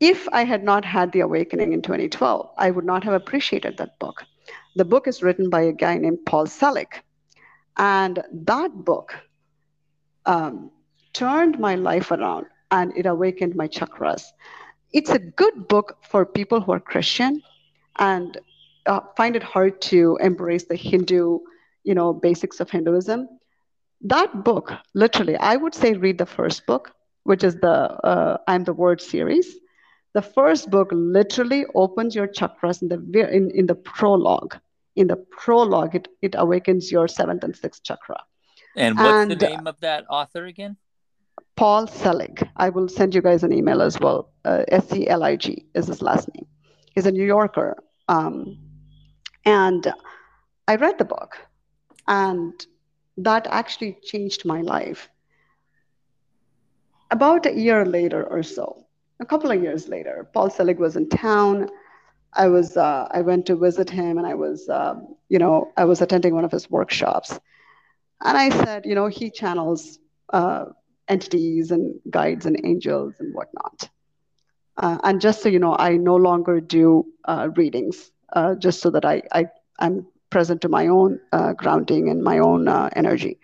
[0.00, 3.98] If I had not had the awakening in 2012, I would not have appreciated that
[3.98, 4.24] book.
[4.76, 7.02] The book is written by a guy named Paul Selig,
[7.76, 9.14] and that book
[10.26, 10.70] um,
[11.12, 14.24] turned my life around and it awakened my chakras.
[14.92, 17.42] It's a good book for people who are Christian
[17.98, 18.38] and
[18.86, 21.38] uh, find it hard to embrace the Hindu,
[21.84, 23.28] you know, basics of Hinduism.
[24.02, 26.92] That book, literally, I would say read the first book,
[27.24, 29.56] which is the uh, I'm the Word series.
[30.18, 32.98] The first book literally opens your chakras in the
[33.36, 34.56] in, in the prologue.
[34.96, 38.24] In the prologue, it, it awakens your seventh and sixth chakra.
[38.74, 40.76] And what's and, the name of that author again?
[41.54, 42.42] Paul Selig.
[42.56, 44.32] I will send you guys an email as well.
[44.44, 46.48] Uh, S C L I G is his last name.
[46.96, 47.76] He's a New Yorker.
[48.08, 48.58] Um,
[49.44, 49.86] and
[50.66, 51.38] I read the book,
[52.08, 52.54] and
[53.18, 55.08] that actually changed my life.
[57.12, 58.87] About a year later or so,
[59.20, 61.68] a couple of years later, Paul Selig was in town.
[62.34, 65.84] I was uh, I went to visit him, and I was um, you know I
[65.84, 67.38] was attending one of his workshops,
[68.24, 69.98] and I said you know he channels
[70.32, 70.66] uh,
[71.08, 73.88] entities and guides and angels and whatnot.
[74.76, 78.90] Uh, and just so you know, I no longer do uh, readings uh, just so
[78.90, 79.46] that I, I
[79.78, 83.38] I'm present to my own uh, grounding and my own uh, energy.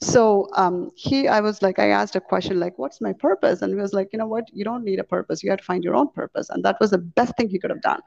[0.00, 3.72] So um, he, I was like, I asked a question like, "What's my purpose?" And
[3.72, 4.44] he was like, "You know what?
[4.52, 5.42] You don't need a purpose.
[5.42, 7.70] You have to find your own purpose." And that was the best thing he could
[7.70, 8.00] have done.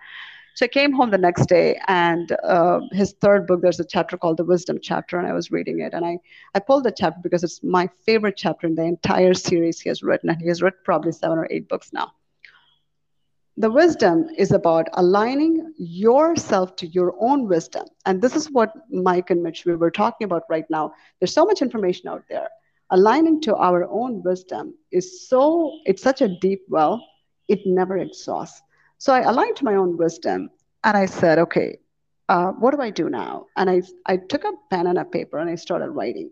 [0.56, 4.17] So I came home the next day, and uh, his third book, there's a chapter
[4.17, 6.19] called the Wisdom Chapter, and I was reading it, and I
[6.56, 10.01] I pulled the chapter because it's my favorite chapter in the entire series he has
[10.04, 12.13] written, and he has written probably seven or eight books now
[13.57, 17.85] the wisdom is about aligning yourself to your own wisdom.
[18.05, 20.93] And this is what Mike and Mitch we were talking about right now.
[21.19, 22.47] There's so much information out there.
[22.91, 27.05] Aligning to our own wisdom is so, it's such a deep well,
[27.47, 28.61] it never exhausts.
[28.97, 30.49] So I aligned to my own wisdom
[30.83, 31.77] and I said, okay,
[32.29, 33.47] uh, what do I do now?
[33.57, 36.31] And I, I took a pen and a paper and I started writing.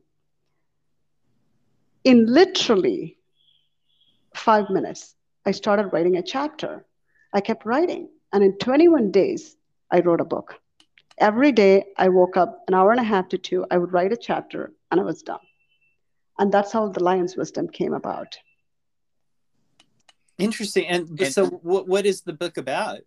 [2.04, 3.18] In literally
[4.34, 6.86] five minutes, I started writing a chapter
[7.34, 8.10] I kept writing.
[8.32, 9.56] And in 21 days,
[9.92, 10.60] I wrote a book.
[11.18, 14.14] Every day, I woke up an hour and a half to two, I would write
[14.14, 15.40] a chapter, and I was done.
[16.38, 18.38] And that's how the Lion's Wisdom came about.
[20.38, 20.88] Interesting.
[20.88, 23.00] And, and so, what, what is the book about?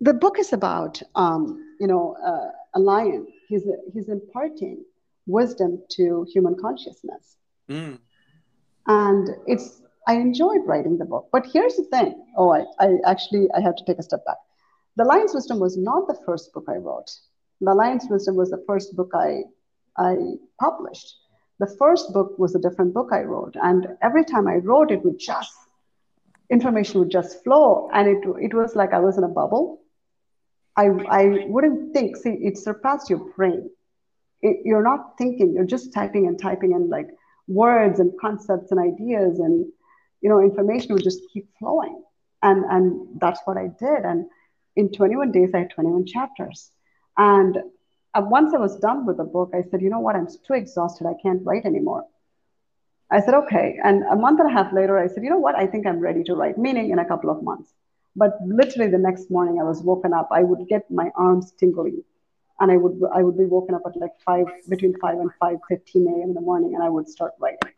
[0.00, 3.28] The book is about, um, you know, uh, a lion.
[3.48, 4.84] He's, he's imparting
[5.26, 7.36] wisdom to human consciousness.
[7.68, 7.98] Mm.
[8.88, 11.28] And it's I enjoyed writing the book.
[11.32, 12.24] But here's the thing.
[12.36, 14.36] Oh, I, I actually I have to take a step back.
[14.96, 17.10] The Lion's Wisdom was not the first book I wrote.
[17.60, 19.42] The Lion's Wisdom was the first book I
[19.98, 20.16] I
[20.60, 21.16] published.
[21.58, 25.04] The first book was a different book I wrote, and every time I wrote, it
[25.04, 25.54] would just
[26.50, 29.80] information would just flow, and it it was like I was in a bubble.
[30.76, 32.16] I I wouldn't think.
[32.16, 33.70] See, it surpassed your brain.
[34.42, 35.54] It, you're not thinking.
[35.54, 37.08] You're just typing and typing and like
[37.48, 39.66] words and concepts and ideas and
[40.26, 42.02] you know, information would just keep flowing.
[42.42, 44.00] And, and that's what I did.
[44.04, 44.26] And
[44.74, 46.72] in 21 days, I had 21 chapters.
[47.16, 47.56] And
[48.16, 50.16] once I was done with the book, I said, you know what?
[50.16, 51.06] I'm too exhausted.
[51.06, 52.06] I can't write anymore.
[53.08, 53.78] I said, okay.
[53.84, 55.54] And a month and a half later, I said, you know what?
[55.54, 57.70] I think I'm ready to write, meaning in a couple of months.
[58.16, 60.30] But literally the next morning, I was woken up.
[60.32, 62.02] I would get my arms tingling,
[62.58, 65.58] and I would I would be woken up at like five between five and five
[65.68, 66.30] fifteen a.m.
[66.30, 67.74] in the morning, and I would start writing.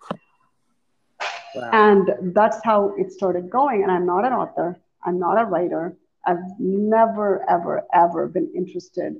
[1.55, 1.71] Wow.
[1.73, 3.83] And that's how it started going.
[3.83, 4.79] And I'm not an author.
[5.05, 5.97] I'm not a writer.
[6.27, 9.17] I've never, ever, ever been interested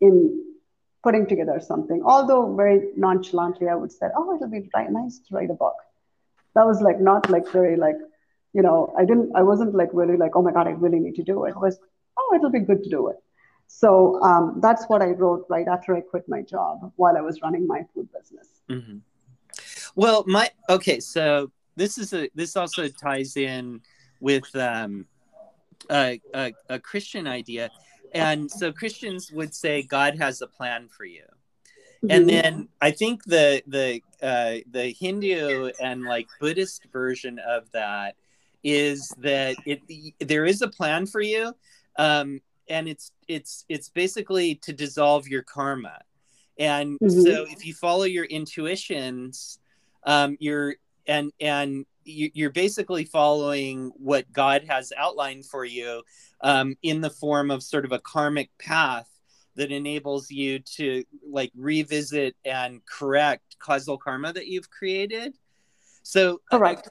[0.00, 0.44] in
[1.02, 2.02] putting together something.
[2.04, 5.76] Although very nonchalantly, I would say, "Oh, it'll be nice to write a book."
[6.54, 7.96] That was like not like very like
[8.54, 11.16] you know, I didn't, I wasn't like really like, oh my God, I really need
[11.16, 11.50] to do it.
[11.50, 11.78] It was,
[12.16, 13.16] oh, it'll be good to do it.
[13.66, 17.42] So um, that's what I wrote right after I quit my job while I was
[17.42, 18.48] running my food business.
[18.70, 18.98] Mm-hmm.
[19.96, 23.80] Well, my okay, so this is a this also ties in
[24.20, 25.06] with um,
[25.90, 27.70] a, a, a Christian idea,
[28.12, 31.24] and so Christians would say God has a plan for you,
[32.08, 32.26] and mm-hmm.
[32.26, 38.16] then I think the the uh, the Hindu and like Buddhist version of that
[38.64, 39.80] is that it
[40.20, 41.54] there is a plan for you
[41.98, 46.00] um, and it's it's it's basically to dissolve your karma
[46.58, 47.20] and mm-hmm.
[47.22, 49.58] so if you follow your intuitions
[50.06, 56.02] um, you're and and you're basically following what god has outlined for you
[56.42, 59.08] um, in the form of sort of a karmic path
[59.56, 65.34] that enables you to like revisit and correct causal karma that you've created.
[66.02, 66.88] So correct.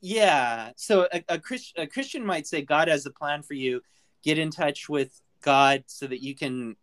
[0.00, 0.72] yeah.
[0.76, 3.82] So a, a, Christ, a christian might say god has a plan for you.
[4.22, 6.76] Get in touch with god so that you can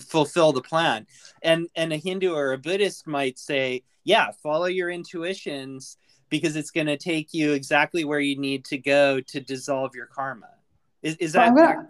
[0.00, 1.06] fulfill the plan.
[1.42, 6.70] And and a hindu or a buddhist might say yeah follow your intuitions because it's
[6.70, 10.50] going to take you exactly where you need to go to dissolve your karma
[11.02, 11.88] is, is that I'm gonna,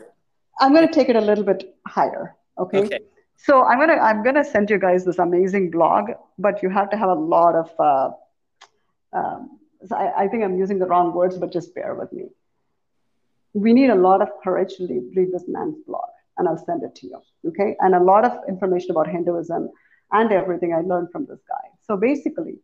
[0.61, 2.99] I'm gonna take it a little bit higher okay, okay.
[3.37, 6.97] so i'm gonna i'm gonna send you guys this amazing blog but you have to
[6.97, 8.11] have a lot of uh,
[9.13, 12.27] um, so I, I, think I'm using the wrong words, but just bear with me.
[13.53, 16.83] We need a lot of courage to read, read this man's blog, and I'll send
[16.83, 17.21] it to you.
[17.47, 17.77] Okay.
[17.81, 19.71] And a lot of information about Hinduism
[20.13, 21.69] and everything I learned from this guy.
[21.87, 22.59] So basically,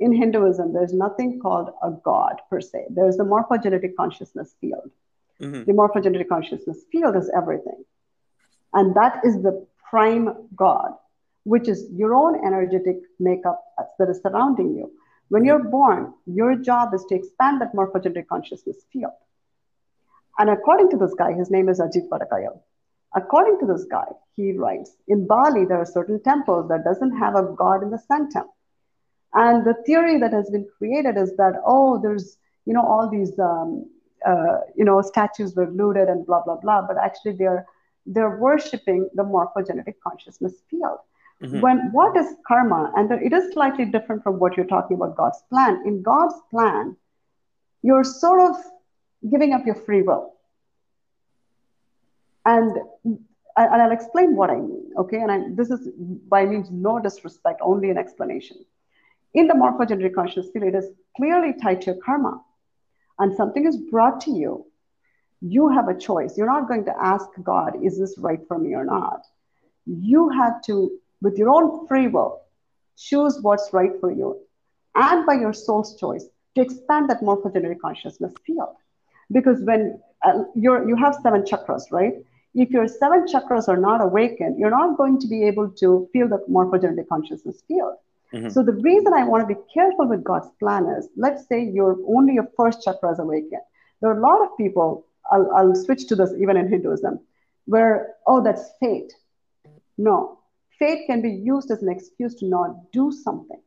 [0.00, 2.86] in Hinduism, there's nothing called a god per se.
[2.90, 4.90] There's the morphogenetic consciousness field.
[5.40, 5.64] Mm-hmm.
[5.64, 7.84] The morphogenetic consciousness field is everything.
[8.72, 10.92] And that is the prime God,
[11.44, 13.62] which is your own energetic makeup
[13.98, 14.92] that is surrounding you.
[15.28, 19.12] When you're born, your job is to expand that morphogenetic consciousness field.
[20.38, 22.58] And according to this guy, his name is Ajit Vadakayil.
[23.14, 27.36] According to this guy, he writes, in Bali, there are certain temples that doesn't have
[27.36, 28.42] a god in the center.
[29.34, 33.36] And the theory that has been created is that, oh, there's, you know, all these,
[33.38, 33.90] um,
[34.24, 36.86] uh, you know, statues were looted and blah, blah, blah.
[36.86, 37.66] But actually they're,
[38.06, 40.98] they're worshiping the morphogenetic consciousness field.
[41.42, 41.60] Mm-hmm.
[41.60, 42.92] When what is karma?
[42.96, 45.82] And it is slightly different from what you're talking about God's plan.
[45.84, 46.96] In God's plan,
[47.82, 48.56] you're sort of
[49.30, 50.34] giving up your free will.
[52.46, 53.18] And, and
[53.56, 55.18] I'll explain what I mean, okay?
[55.18, 55.88] And I, this is
[56.28, 58.58] by means no disrespect, only an explanation.
[59.34, 62.40] In the morphogenetic consciousness field, it is clearly tied to your karma.
[63.18, 64.66] And something is brought to you.
[65.40, 66.36] You have a choice.
[66.36, 69.22] You're not going to ask God, is this right for me or not?
[69.86, 72.42] You have to with your own free will,
[72.96, 74.38] choose what's right for you,
[74.94, 78.76] and by your soul's choice to expand that morphogenetic consciousness field.
[79.32, 82.14] Because when uh, you're, you have seven chakras, right?
[82.54, 86.28] If your seven chakras are not awakened, you're not going to be able to feel
[86.28, 87.94] the morphogenetic consciousness field.
[88.34, 88.48] Mm-hmm.
[88.48, 91.96] So the reason I want to be careful with God's plan is, let's say you're
[92.08, 93.62] only your first chakra is awakened.
[94.00, 95.06] There are a lot of people.
[95.30, 97.20] I'll, I'll switch to this even in Hinduism,
[97.66, 99.12] where oh that's fate.
[99.96, 100.40] No,
[100.78, 103.60] fate can be used as an excuse to not do something.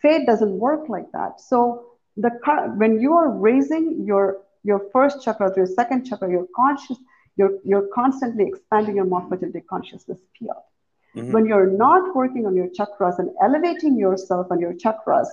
[0.00, 1.40] Fate doesn't work like that.
[1.40, 1.86] So
[2.16, 2.30] the
[2.76, 6.96] when you are raising your your first chakra to your second chakra, you're conscious,
[7.36, 10.64] you're you're constantly expanding your morphogenetic consciousness field.
[11.16, 11.32] Mm-hmm.
[11.32, 15.26] When you're not working on your chakras and elevating yourself on your chakras,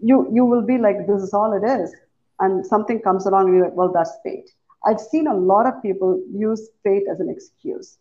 [0.00, 1.94] you you will be like, this is all it is.
[2.38, 4.50] And something comes along and you're like, well, that's fate.
[4.86, 7.98] I've seen a lot of people use fate as an excuse.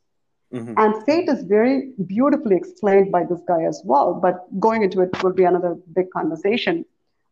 [0.54, 0.74] Mm-hmm.
[0.78, 4.14] And fate is very beautifully explained by this guy as well.
[4.14, 6.86] But going into it will be another big conversation.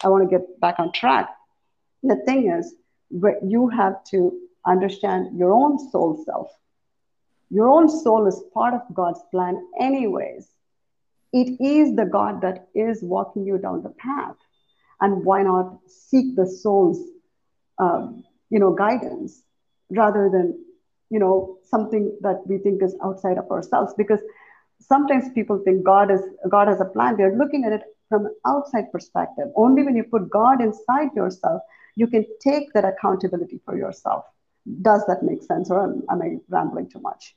[0.03, 1.29] I want to get back on track.
[2.03, 2.75] The thing is,
[3.09, 6.51] you have to understand your own soul self.
[7.49, 10.47] Your own soul is part of God's plan, anyways.
[11.33, 14.35] It is the God that is walking you down the path.
[14.99, 16.99] And why not seek the soul's,
[17.77, 19.43] um, you know, guidance
[19.89, 20.57] rather than
[21.09, 23.93] you know, something that we think is outside of ourselves.
[23.97, 24.19] Because
[24.79, 27.17] sometimes people think God is God has a plan.
[27.17, 29.47] They're looking at it from an outside perspective.
[29.55, 31.61] Only when you put God inside yourself,
[31.95, 34.25] you can take that accountability for yourself.
[34.81, 37.35] Does that make sense, or am, am I rambling too much?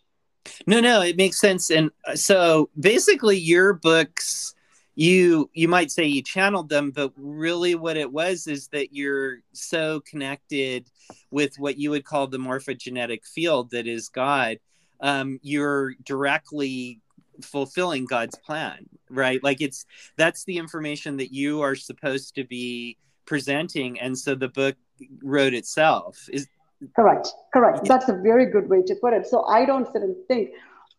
[0.67, 1.71] No, no, it makes sense.
[1.71, 4.55] And uh, so basically, your books,
[4.95, 9.39] you you might say you channeled them, but really, what it was is that you're
[9.53, 10.89] so connected
[11.31, 14.59] with what you would call the morphogenetic field that is God.
[15.01, 17.01] Um, you're directly
[17.43, 19.43] fulfilling God's plan, right?
[19.43, 24.49] Like it's that's the information that you are supposed to be presenting, and so the
[24.49, 24.77] book
[25.23, 26.29] wrote itself.
[26.33, 26.49] Is
[26.97, 27.85] correct, correct.
[27.85, 29.27] That's a very good way to put it.
[29.27, 30.51] So I don't sit and think.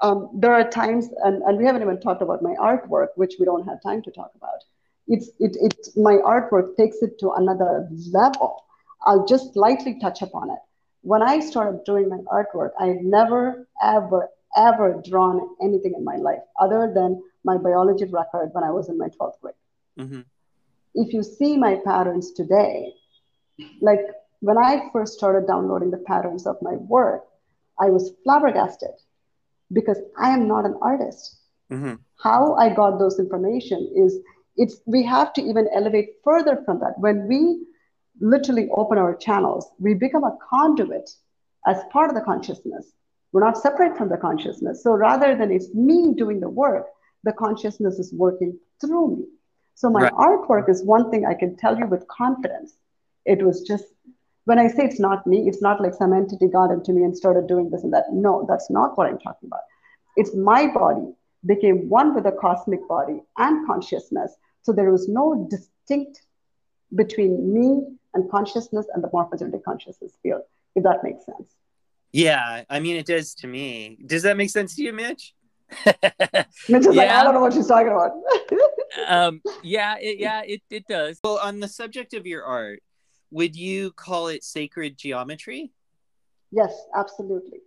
[0.02, 3.46] Um, there are times, and, and we haven't even talked about my artwork, which we
[3.46, 4.64] don't have time to talk about.
[5.08, 8.64] It's it, it my artwork takes it to another level.
[9.06, 10.60] I'll just lightly touch upon it.
[11.02, 16.42] When I started doing my artwork, I never, ever, ever drawn anything in my life
[16.60, 19.56] other than my biology record when I was in my 12th grade.
[20.00, 20.22] Mm-hmm.
[20.94, 22.94] If you see my patterns today,
[23.82, 24.02] like
[24.42, 27.24] when I first started downloading the patterns of my work,
[27.80, 28.92] I was flabbergasted
[29.72, 31.38] because I am not an artist.
[31.72, 31.96] Mm-hmm.
[32.22, 34.20] How I got those information is
[34.58, 36.98] it's we have to even elevate further from that.
[36.98, 37.66] When we
[38.20, 41.10] literally open our channels, we become a conduit
[41.66, 42.92] as part of the consciousness
[43.32, 44.84] we're not separate from the consciousness.
[44.84, 46.88] So rather than it's me doing the work,
[47.24, 49.26] the consciousness is working through me.
[49.76, 50.14] So my right.
[50.14, 52.76] artwork is one thing I can tell you with confidence.
[53.26, 53.86] It was just
[54.46, 57.16] when I say it's not me, it's not like some entity got into me and
[57.16, 58.06] started doing this and that.
[58.12, 59.62] No, that's not what I'm talking about.
[60.16, 61.14] It's my body
[61.46, 64.34] became one with the cosmic body and consciousness.
[64.62, 66.22] So there was no distinct
[66.96, 70.42] between me and consciousness and the morphogenetic consciousness field,
[70.76, 71.56] if that makes sense.
[72.12, 73.98] Yeah, I mean, it does to me.
[74.06, 75.34] Does that make sense to you, Mitch?
[75.86, 76.92] Mitch is yeah.
[76.92, 78.12] like, I don't know what she's talking about.
[79.08, 81.20] um, yeah, it, yeah, it, it does.
[81.24, 82.84] Well, on the subject of your art,
[83.32, 85.72] would you call it sacred geometry?
[86.52, 87.60] Yes, absolutely.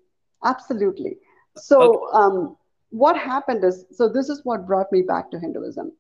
[0.45, 1.19] Absolutely.
[1.57, 2.19] So, okay.
[2.19, 2.57] um,
[2.91, 5.93] what happened is so, this is what brought me back to Hinduism.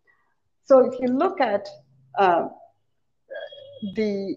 [0.65, 1.67] So, if you look at
[2.19, 2.49] uh,
[3.95, 4.37] the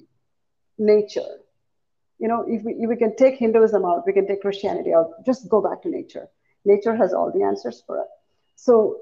[0.78, 1.42] nature,
[2.20, 5.26] you know, if we, if we can take Hinduism out, we can take Christianity out,
[5.26, 6.28] just go back to nature.
[6.66, 8.08] Nature has all the answers for it.
[8.56, 8.98] So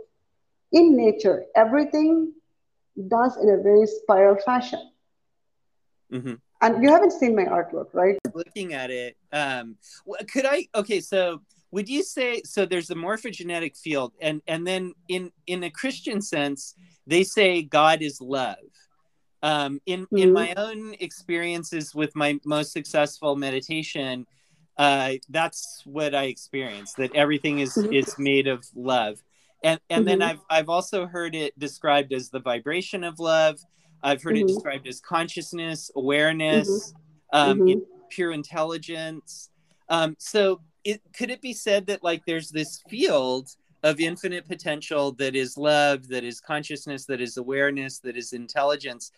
[0.71, 2.33] in nature, everything
[3.07, 4.91] does in a very spiral fashion.
[6.11, 6.33] Mm-hmm.
[6.61, 8.17] And you haven't seen my artwork, right?
[8.33, 9.77] Looking at it, um,
[10.31, 10.67] could I?
[10.73, 11.41] Okay, so
[11.71, 12.65] would you say so?
[12.65, 16.75] There's a morphogenetic field, and and then in in a Christian sense,
[17.05, 18.55] they say God is love.
[19.43, 20.17] Um, in mm-hmm.
[20.17, 24.25] in my own experiences with my most successful meditation,
[24.77, 26.97] uh, that's what I experienced.
[26.97, 27.93] That everything is mm-hmm.
[27.93, 29.21] is made of love,
[29.63, 30.19] and and mm-hmm.
[30.19, 33.59] then I've I've also heard it described as the vibration of love.
[34.05, 34.53] I've heard it mm-hmm.
[34.53, 36.93] described as consciousness, awareness,
[37.33, 37.51] mm-hmm.
[37.51, 37.79] um, mm-hmm.
[38.09, 39.49] pure intelligence.
[39.89, 43.49] Um, so, it, could it be said that like there's this field
[43.81, 49.11] of infinite potential that is love, that is consciousness, that is awareness, that is intelligence,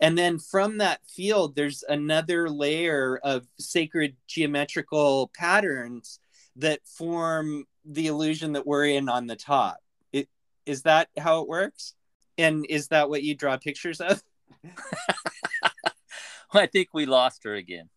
[0.00, 6.18] and then from that field, there's another layer of sacred geometrical patterns
[6.56, 9.78] that form the illusion that we're in on the top.
[10.12, 10.28] It,
[10.66, 11.94] is that how it works?
[12.36, 14.22] And is that what you draw pictures of?
[16.52, 17.88] I think we lost her again.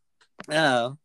[0.51, 0.97] Oh.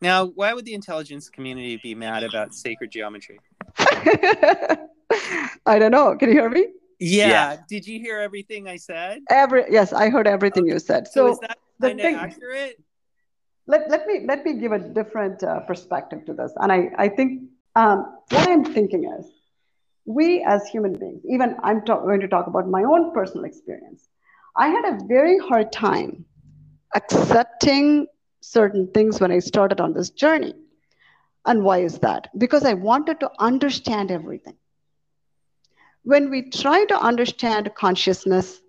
[0.00, 3.38] Now, why would the intelligence community be mad about sacred geometry?
[3.78, 6.16] I don't know.
[6.16, 6.68] Can you hear me?
[6.98, 7.28] Yeah.
[7.28, 7.56] yeah.
[7.68, 9.22] Did you hear everything I said?
[9.30, 10.72] Every yes, I heard everything okay.
[10.72, 11.08] you said.
[11.08, 12.82] So, so is that kind of accurate?
[13.66, 17.08] Let, let me let me give a different uh, perspective to this, and I I
[17.08, 17.42] think
[17.74, 19.26] um, what I'm thinking is
[20.06, 24.08] we as human beings, even I'm going to talk about my own personal experience.
[24.56, 26.24] I had a very hard time
[26.94, 28.06] accepting
[28.40, 30.54] certain things when I started on this journey.
[31.46, 32.28] And why is that?
[32.38, 34.56] Because I wanted to understand everything
[36.04, 38.60] when we try to understand consciousness,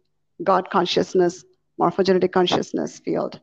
[0.43, 1.43] God consciousness,
[1.79, 3.39] morphogenetic consciousness field,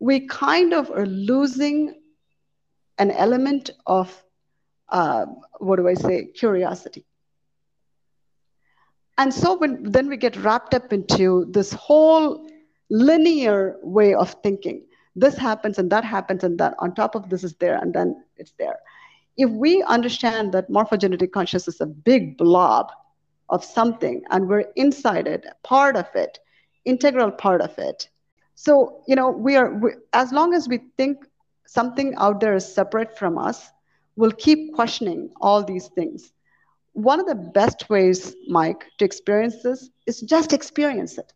[0.00, 1.94] we kind of are losing
[2.98, 4.22] an element of,
[4.88, 5.26] uh,
[5.58, 7.06] what do I say, curiosity.
[9.20, 12.48] And so when, then we get wrapped up into this whole
[12.88, 14.86] linear way of thinking.
[15.14, 18.24] This happens and that happens and that on top of this is there and then
[18.38, 18.78] it's there.
[19.36, 22.92] If we understand that morphogenetic consciousness is a big blob
[23.50, 26.38] of something and we're inside it, part of it,
[26.86, 28.08] integral part of it.
[28.54, 31.26] So, you know, we are, we, as long as we think
[31.66, 33.68] something out there is separate from us,
[34.16, 36.32] we'll keep questioning all these things.
[37.02, 41.32] One of the best ways, Mike, to experience this is just experience it.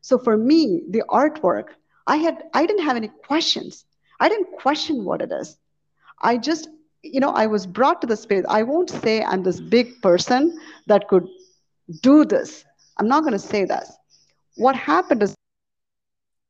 [0.00, 1.68] So for me, the artwork,
[2.06, 3.84] I had I didn't have any questions.
[4.20, 5.58] I didn't question what it is.
[6.20, 6.68] I just,
[7.02, 8.44] you know, I was brought to the space.
[8.48, 11.28] I won't say I'm this big person that could
[12.02, 12.64] do this.
[12.98, 13.86] I'm not going to say that.
[14.56, 15.34] What happened is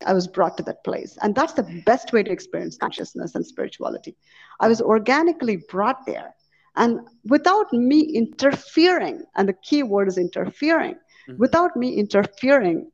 [0.06, 1.16] I was brought to that place.
[1.22, 4.16] And that's the best way to experience consciousness and spirituality.
[4.60, 6.34] I was organically brought there.
[6.76, 11.36] And without me interfering, and the key word is interfering, mm-hmm.
[11.38, 12.90] without me interfering,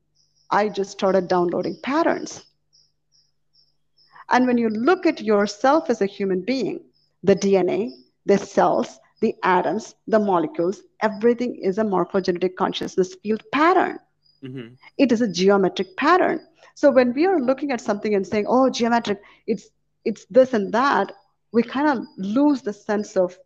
[0.51, 2.45] I just started downloading patterns.
[4.31, 6.81] And when you look at yourself as a human being,
[7.23, 7.91] the DNA,
[8.27, 13.99] the cells, the atoms, the molecules, everything is a morphogenetic consciousness field pattern.
[14.43, 14.75] Mm-hmm.
[14.99, 16.41] It is a geometric pattern.
[16.75, 19.69] So when we are looking at something and saying, "Oh, geometric," it's
[20.05, 21.13] it's this and that,
[21.53, 23.37] we kind of lose the sense of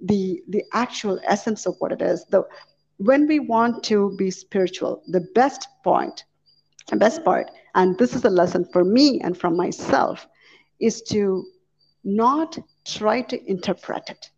[0.00, 2.24] the the actual essence of what it is.
[2.30, 2.42] The
[2.98, 6.24] when we want to be spiritual, the best point,
[6.88, 10.26] the best part, and this is a lesson for me and from myself,
[10.80, 11.44] is to
[12.04, 14.30] not try to interpret it.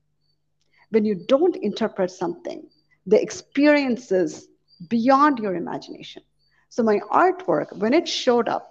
[0.91, 2.69] When you don't interpret something,
[3.07, 4.49] the experience is
[4.89, 6.23] beyond your imagination.
[6.69, 8.69] So my artwork, when it showed up,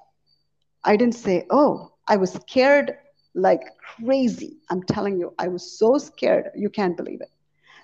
[0.83, 2.97] I didn't say, oh, I was scared
[3.39, 4.57] like crazy.
[4.69, 7.31] I'm telling you, I was so scared, you can't believe it.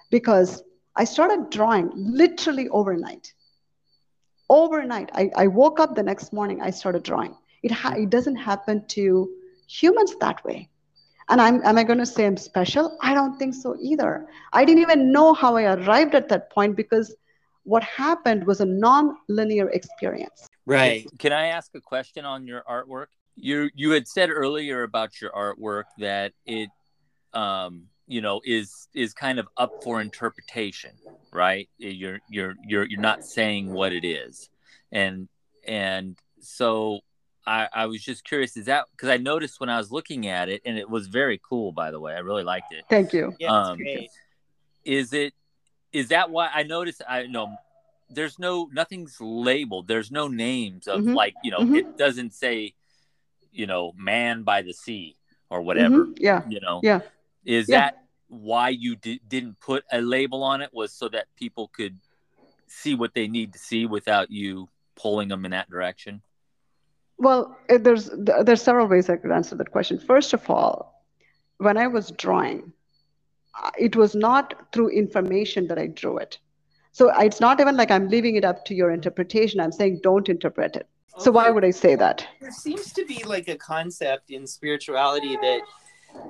[0.09, 0.63] Because
[0.95, 3.33] I started drawing literally overnight.
[4.49, 7.35] Overnight, I, I woke up the next morning, I started drawing.
[7.63, 9.29] It, ha- it doesn't happen to
[9.67, 10.69] humans that way.
[11.29, 12.97] And I'm, am I going to say I'm special?
[13.01, 14.27] I don't think so either.
[14.53, 17.15] I didn't even know how I arrived at that point because
[17.63, 20.47] what happened was a non-linear experience.
[20.67, 21.07] Right.
[21.17, 23.07] Can I ask a question on your artwork?
[23.35, 26.69] You you had said earlier about your artwork that it
[27.33, 30.91] um you know is is kind of up for interpretation,
[31.33, 31.69] right?
[31.77, 34.49] You're you're you're you're not saying what it is.
[34.91, 35.27] And
[35.67, 37.01] and so
[37.47, 40.49] I, I was just curious, is that because I noticed when I was looking at
[40.49, 42.13] it, and it was very cool, by the way.
[42.13, 42.85] I really liked it.
[42.89, 43.35] Thank you.
[43.39, 43.79] Yeah, um,
[44.83, 45.33] is it
[45.91, 47.01] is that why I noticed?
[47.07, 47.55] I know
[48.09, 49.87] there's no nothing's labeled.
[49.87, 51.13] There's no names of mm-hmm.
[51.13, 51.75] like you know mm-hmm.
[51.75, 52.73] it doesn't say
[53.55, 55.15] you know man by the sea
[55.49, 56.05] or whatever.
[56.05, 56.13] Mm-hmm.
[56.17, 56.43] Yeah.
[56.47, 56.81] You know.
[56.83, 57.01] Yeah.
[57.45, 57.79] Is yeah.
[57.79, 60.69] that why you di- didn't put a label on it?
[60.73, 61.97] Was so that people could
[62.67, 66.21] see what they need to see without you pulling them in that direction?
[67.17, 69.99] Well, there's there's several ways I could answer that question.
[69.99, 71.03] First of all,
[71.57, 72.73] when I was drawing,
[73.79, 76.39] it was not through information that I drew it.
[76.91, 79.59] So it's not even like I'm leaving it up to your interpretation.
[79.59, 80.87] I'm saying don't interpret it.
[81.15, 81.23] Okay.
[81.23, 82.27] So why would I say that?
[82.41, 85.61] There seems to be like a concept in spirituality that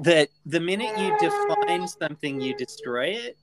[0.02, 3.38] that the minute you define something, you destroy it.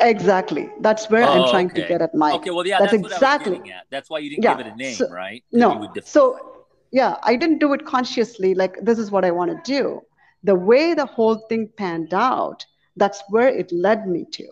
[0.00, 0.70] Exactly.
[0.80, 1.82] That's where oh, I'm trying okay.
[1.82, 2.34] to get at, Mike.
[2.36, 2.50] Okay.
[2.50, 3.60] Well, yeah, that's, that's exactly.
[3.90, 4.56] That's why you didn't yeah.
[4.56, 5.44] give it a name, so, right?
[5.52, 5.90] No.
[5.94, 8.54] Def- so yeah, I didn't do it consciously.
[8.54, 10.02] Like this is what I want to do.
[10.42, 12.64] The way the whole thing panned out
[12.96, 14.46] that's where it led me to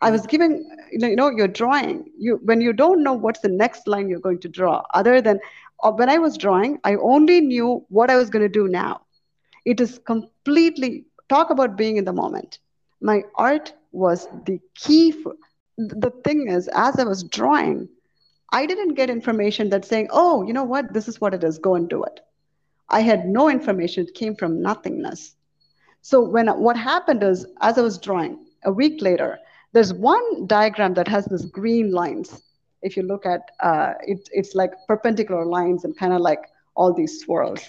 [0.00, 0.30] i was mm-hmm.
[0.30, 4.20] giving you know you're drawing you when you don't know what's the next line you're
[4.20, 5.38] going to draw other than
[5.82, 9.00] Uh, when i was drawing i only knew what i was going to do now.
[9.64, 12.58] It is completely talk about being in the moment.
[13.00, 15.34] My art was the key for
[15.78, 17.88] the thing is as i was drawing
[18.52, 20.92] i didn't get information that's saying oh you know what?
[20.92, 21.58] This is what it is.
[21.58, 22.20] Go and do it.
[22.88, 24.06] I had no information.
[24.06, 25.34] It came from nothingness.
[26.02, 29.38] So when what happened is, as I was drawing, a week later,
[29.72, 32.42] there's one diagram that has this green lines.
[32.82, 36.40] If you look at uh, it, it's like perpendicular lines and kind of like
[36.74, 37.60] all these swirls.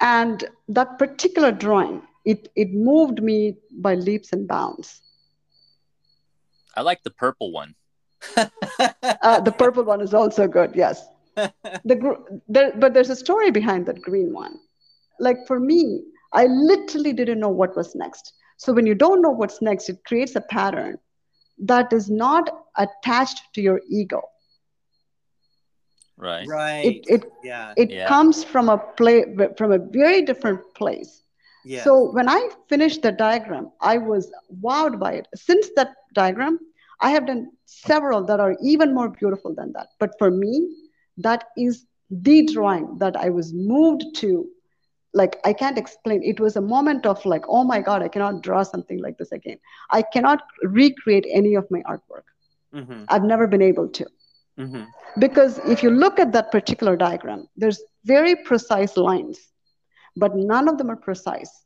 [0.00, 5.02] And that particular drawing, it, it moved me by leaps and bounds.
[6.76, 7.74] I like the purple one.
[8.36, 11.06] uh, the purple one is also good, yes.
[11.84, 14.58] The, there, but there's a story behind that green one.
[15.20, 18.32] Like for me, I literally didn't know what was next.
[18.56, 20.98] So when you don't know what's next, it creates a pattern
[21.58, 24.22] that is not attached to your ego.
[26.16, 26.46] Right.
[26.46, 26.84] Right.
[26.86, 27.74] It it, yeah.
[27.76, 28.08] it yeah.
[28.08, 29.24] comes from a play
[29.56, 31.22] from a very different place.
[31.64, 31.82] Yeah.
[31.82, 34.30] So when I finished the diagram, I was
[34.62, 35.28] wowed by it.
[35.34, 36.58] Since that diagram,
[37.00, 39.88] I have done several that are even more beautiful than that.
[39.98, 40.68] But for me,
[41.16, 44.46] that is the drawing that I was moved to
[45.14, 48.42] like i can't explain it was a moment of like oh my god i cannot
[48.42, 49.58] draw something like this again
[49.90, 52.28] i cannot recreate any of my artwork
[52.74, 53.04] mm-hmm.
[53.08, 54.06] i've never been able to
[54.58, 54.84] mm-hmm.
[55.18, 59.52] because if you look at that particular diagram there's very precise lines
[60.16, 61.64] but none of them are precise.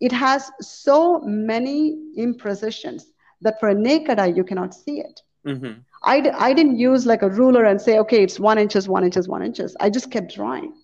[0.00, 3.06] It has so many imprecisions
[3.40, 5.20] that for a naked eye, you cannot see it.
[5.46, 5.80] Mm-hmm.
[6.02, 9.04] I, d- I didn't use like a ruler and say, okay, it's one inches, one
[9.04, 9.76] inches, one inches.
[9.80, 10.74] I just kept drawing.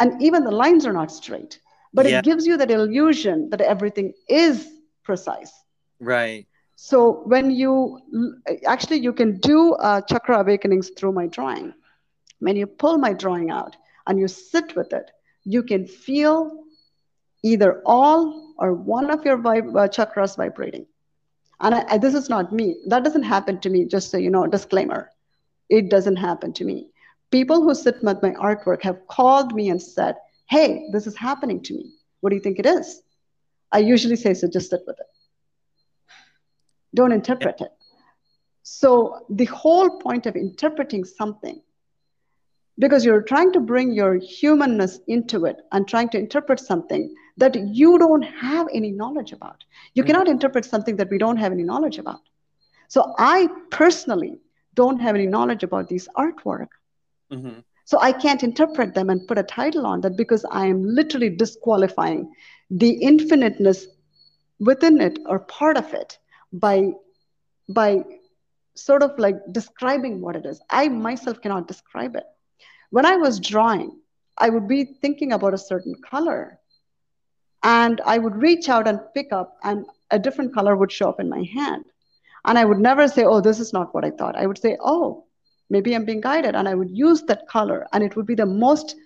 [0.00, 1.60] And even the lines are not straight,
[1.92, 2.18] but Yeah.
[2.18, 4.68] it gives you that illusion that everything is
[5.04, 5.52] precise.
[6.00, 6.46] Right.
[6.76, 8.00] So when you
[8.66, 11.74] actually you can do uh, chakra awakenings through my drawing.
[12.40, 13.76] When you pull my drawing out
[14.06, 15.10] and you sit with it,
[15.44, 16.64] you can feel
[17.44, 20.86] either all or one of your vib- uh, chakras vibrating.
[21.60, 22.76] And I, I- this is not me.
[22.86, 23.84] That doesn't happen to me.
[23.84, 25.10] Just so you know, disclaimer,
[25.68, 26.88] it doesn't happen to me.
[27.30, 30.16] People who sit with my artwork have called me and said,
[30.48, 31.92] "Hey, this is happening to me.
[32.20, 33.02] What do you think it is?"
[33.72, 35.06] I usually say, "So just sit with it."
[36.94, 37.72] don't interpret it.
[38.62, 41.60] So the whole point of interpreting something,
[42.78, 47.54] because you're trying to bring your humanness into it and trying to interpret something that
[47.56, 49.64] you don't have any knowledge about.
[49.94, 50.06] You Mhm.
[50.06, 52.20] cannot interpret something that we don't have any knowledge about.
[52.88, 54.40] So I personally
[54.74, 56.68] don't have any knowledge about these artwork.
[57.32, 57.60] Mm-hmm.
[57.84, 61.30] So I can't interpret them and put a title on that because I am literally
[61.30, 62.30] disqualifying
[62.70, 63.86] the infiniteness
[64.60, 66.18] within it or part of it
[66.52, 66.92] by
[67.68, 68.04] by
[68.74, 70.60] sort of like describing what it is.
[70.70, 72.24] I myself cannot describe it.
[72.90, 73.98] When I was drawing,
[74.36, 76.58] I would be thinking about a certain color
[77.62, 81.20] and I would reach out and pick up and a different color would show up
[81.20, 81.84] in my hand.
[82.44, 84.76] And I would never say, "Oh, this is not what I thought." I would say,
[84.80, 85.24] "Oh,
[85.70, 88.46] maybe I'm being guided." And I would use that color and it would be the
[88.46, 88.96] most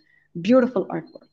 [0.41, 1.29] beautiful artwork.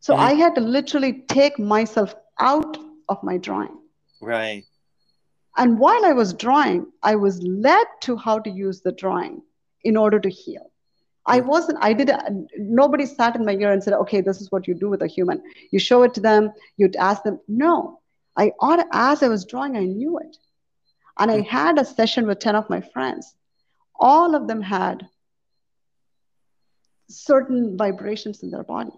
[0.00, 0.18] So Mhm.
[0.18, 2.76] I had to literally take myself out
[3.08, 3.76] of my drawing.
[4.20, 4.64] Right.
[5.56, 9.42] And while I was drawing, I was led to how to use the drawing
[9.84, 10.70] in order to heal.
[11.26, 11.46] I Mhm.
[11.46, 12.10] wasn't, I did,
[12.56, 15.06] nobody sat in my ear and said, okay, this is what you do with a
[15.06, 15.42] human.
[15.70, 17.40] You show it to them, you'd ask them.
[17.46, 18.00] No,
[18.36, 20.36] I, ought- as I was drawing, I knew it.
[21.18, 21.46] And I Mhm.
[21.46, 23.34] had a session with 10 of my friends.
[24.00, 25.06] All of them had
[27.08, 28.92] certain vibrations in their body.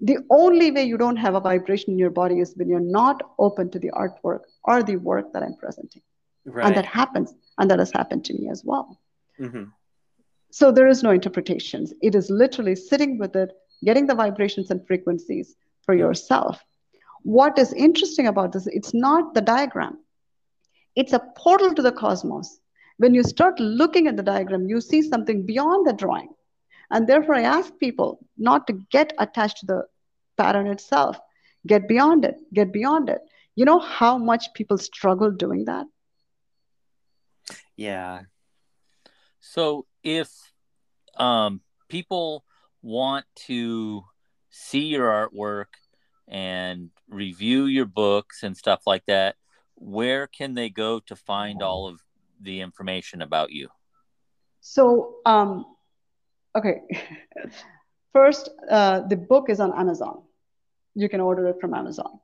[0.00, 3.34] The only way you don't have a vibration in your body is when you're not
[3.38, 6.02] open to the artwork or the work that I'm presenting.
[6.44, 6.66] Right.
[6.66, 8.98] And that happens, and that has happened to me as well.
[9.38, 9.64] mm-hmm.
[10.50, 11.92] So there is no interpretations.
[12.00, 13.50] It is literally sitting with it,
[13.84, 16.58] getting the vibrations and frequencies for yourself.
[17.22, 19.98] What is interesting about this, it's not the diagram.
[20.96, 22.60] It's a portal to the cosmos.
[22.98, 26.28] When you start looking at the diagram, you see something beyond the drawing.
[26.90, 29.82] And therefore, I ask people not to get attached to the
[30.36, 31.18] pattern itself.
[31.66, 32.36] Get beyond it.
[32.52, 33.20] Get beyond it.
[33.54, 35.86] You know how much people struggle doing that?
[37.76, 38.22] Yeah.
[39.40, 40.30] So if
[41.16, 42.44] um, people
[42.82, 44.04] want to
[44.50, 45.74] see your artwork
[46.26, 49.36] and review your books and stuff like that,
[49.74, 52.00] where can they go to find all of
[52.40, 53.68] the information about you?
[54.60, 55.64] So, um,
[56.56, 56.82] okay.
[58.12, 60.22] First, uh, the book is on Amazon.
[60.94, 62.18] You can order it from Amazon.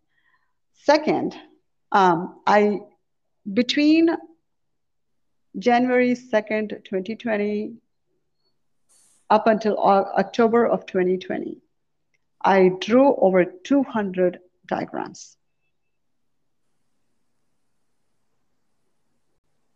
[0.72, 1.36] Second,
[1.92, 2.80] um, I
[3.52, 4.08] between
[5.58, 7.74] January 2nd, 2020,
[9.30, 11.58] up until October of 2020,
[12.42, 15.36] I drew over 200 diagrams.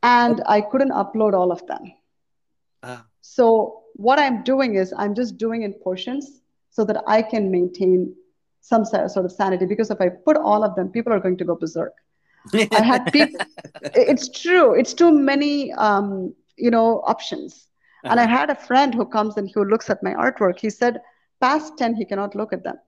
[0.03, 1.93] And I couldn't upload all of them.
[2.83, 3.05] Ah.
[3.21, 6.41] So what I'm doing is I'm just doing in portions
[6.71, 8.15] so that I can maintain
[8.61, 9.67] some sort of sanity.
[9.67, 11.95] Because if I put all of them, people are going to go berserk.
[12.55, 13.41] I had people.
[13.95, 14.75] It's true.
[14.75, 17.67] It's too many, um, you know, options.
[18.05, 18.37] And I Uh-huh.
[18.39, 20.61] had a friend who comes and who looks at my artwork.
[20.61, 21.01] He said,
[21.41, 22.79] past 10, he cannot look at them.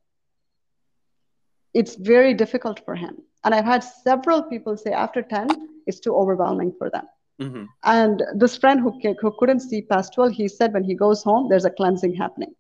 [1.75, 3.19] It's very difficult for him.
[3.45, 5.49] And I've had several people say after 10,
[5.91, 7.07] it's too overwhelming for them.
[7.45, 7.65] Mhm.
[7.99, 11.49] And this friend who, who couldn't see past 12, he said when he goes home,
[11.51, 12.53] there's a cleansing happening.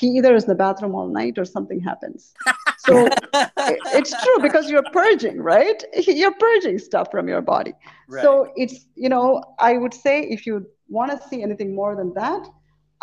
[0.00, 2.20] He either is in the bathroom all night or something happens.
[2.88, 5.78] So it- it's true because you're purging, right?
[6.20, 7.74] You're purging stuff from your body.
[8.08, 8.22] Right.
[8.24, 8.30] So
[8.62, 9.26] it's, you know,
[9.70, 10.54] I would say if you
[10.96, 12.42] want to see anything more than that,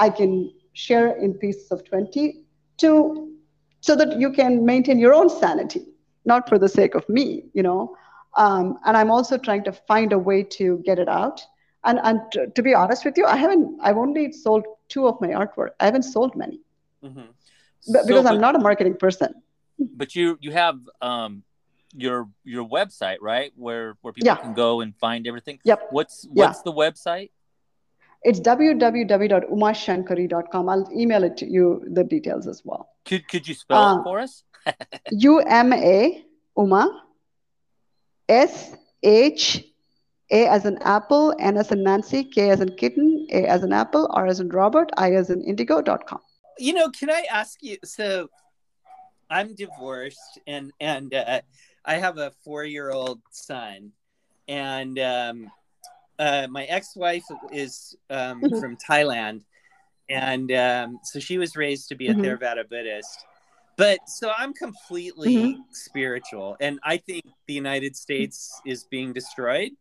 [0.05, 0.31] I can
[0.85, 2.43] share in pieces of 20
[2.81, 2.89] to
[3.87, 5.83] so that you can maintain your own sanity,
[6.25, 7.25] not for the sake of me,
[7.57, 7.79] you know.
[8.35, 11.41] Um, and I'm also trying to find a way to get it out.
[11.83, 15.19] And, and to, to be honest with you, I haven't, I've only sold two of
[15.21, 15.69] my artwork.
[15.79, 16.59] I haven't sold many
[17.03, 17.27] Mhm.
[17.93, 19.33] but, So, because but, I'm not a marketing person.
[19.95, 21.43] but you you have um,
[21.95, 24.35] your your website right where where people Yeah.
[24.35, 25.59] can go and find everything.
[25.63, 25.87] Yep.
[25.91, 26.31] What's Yeah.
[26.47, 27.31] what's the website?
[28.23, 30.69] It's www.umashankari.com.
[30.69, 32.89] I'll email it to you the details as well.
[33.05, 34.43] Could could you spell Uh, it for us?
[35.11, 36.23] U M A
[36.57, 37.03] Uma
[38.29, 39.63] S H
[40.31, 43.73] A as an apple, N as in Nancy, K as in kitten, A as in
[43.73, 46.21] apple, R as in Robert, I as in indigo.com.
[46.59, 48.27] you know can i ask you so
[49.29, 51.39] i'm divorced and and uh,
[51.85, 53.91] i have a four-year-old son
[54.49, 55.49] and um,
[56.19, 58.59] uh, my ex-wife is um, Mhm.
[58.59, 59.39] from thailand
[60.09, 62.23] and um, so she was raised to be a Mhm.
[62.25, 63.17] theravada buddhist
[63.79, 65.63] but so i'm completely Mhm.
[65.71, 69.71] spiritual and i think the united states is being destroyed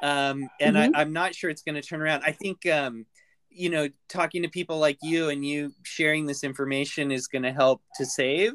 [0.00, 0.90] um, and Mhm.
[0.94, 3.04] I, i'm not sure it's going to turn around i think um,
[3.50, 7.52] you know talking to people like you and you sharing this information is going to
[7.52, 8.52] help to save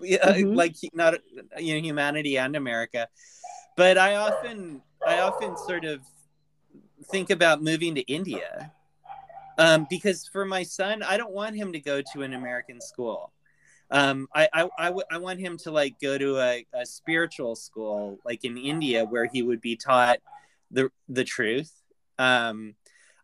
[0.00, 0.54] yeah, Mhm.
[0.54, 1.14] like not
[1.58, 3.08] you know humanity and america
[3.76, 6.02] but i often i often sort of
[7.10, 8.70] think about moving to india
[9.56, 13.32] um, because for my son i don't want him to go to an american school
[13.90, 17.56] um, I, I, I, w- I want him to like go to a, a spiritual
[17.56, 20.18] school like in india where he would be taught
[20.70, 21.72] the the truth
[22.18, 22.74] um,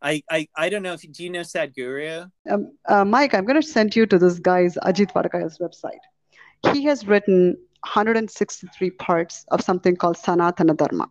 [0.01, 2.31] I, I I don't know if do you know Sadhguru?
[2.51, 6.05] Um, uh, Mike, I'm going to send you to this guy's Ajit Vadakayil's website.
[6.73, 11.11] He has written 163 parts of something called Sanatana Dharma.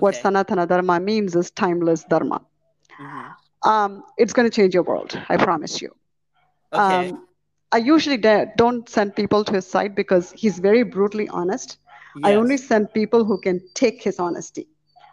[0.00, 0.22] What Okay.
[0.22, 2.42] Sanatana Dharma means is timeless Dharma.
[3.00, 3.34] Mhm.
[3.62, 5.90] Um, it's going to change your world, I promise you.
[6.72, 7.08] Okay.
[7.08, 7.26] Um,
[7.72, 11.78] I usually da- don't send people to his site because he's very brutally honest.
[12.22, 14.68] I only send people who can take his honesty.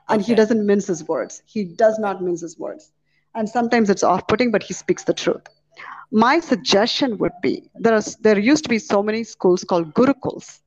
[0.09, 1.43] And he doesn't mince his words.
[1.45, 2.91] He does not mince his words.
[3.35, 5.43] And sometimes it's off putting, but he speaks the truth.
[6.11, 10.59] My suggestion would be there, is, there used to be so many schools called gurukuls.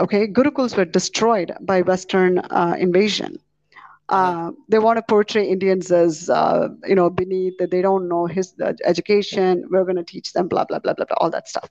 [0.00, 3.38] Okay, gurukuls were destroyed by Western uh, invasion.
[4.08, 8.26] Uh, they want to portray Indians as, uh, you know, beneath, that they don't know
[8.26, 9.64] his uh, education.
[9.70, 11.68] We're going to teach them, blah, blah, blah, blah, blah, all that stuff.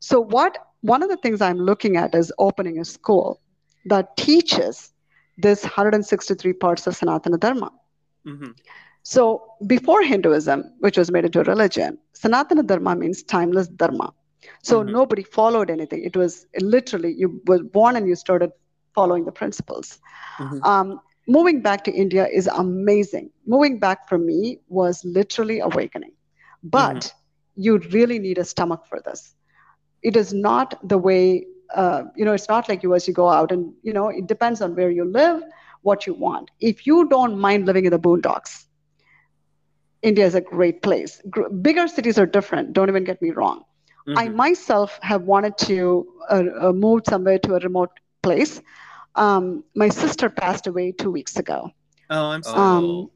[0.00, 3.40] So, what one of the things I'm looking at is opening a school
[3.86, 4.92] that teaches
[5.36, 7.70] this 163 parts of Sanatana Dharma.
[8.26, 8.56] Mhm.
[9.02, 14.12] So, before Hinduism, which was made into a religion, Sanatana Dharma means timeless Dharma.
[14.62, 14.90] So, Mhm.
[14.90, 16.02] nobody followed anything.
[16.04, 18.50] It was literally you were born and you started
[18.94, 19.98] following the principles.
[20.38, 20.64] Mhm.
[20.64, 23.30] Um, moving back to India is amazing.
[23.46, 26.12] Moving back for me was literally awakening.
[26.62, 27.12] But
[27.56, 29.34] you really need a stomach for this.
[30.02, 33.28] It is not the way, uh, you know, it's not like you as you go
[33.28, 35.42] out and, you know, it depends on where you live,
[35.82, 36.50] what you want.
[36.60, 38.66] If you don't mind living in the boondocks,
[40.02, 41.20] India is a great place.
[41.30, 43.64] Gr- bigger cities are different, don't even get me wrong.
[44.16, 44.34] I Mhm.
[44.34, 47.90] myself have wanted to uh, uh, move somewhere to a remote
[48.22, 48.60] place.
[49.14, 51.70] Um, my sister passed away two weeks ago.
[52.10, 52.74] Oh, I'm sorry.
[52.76, 53.10] Um,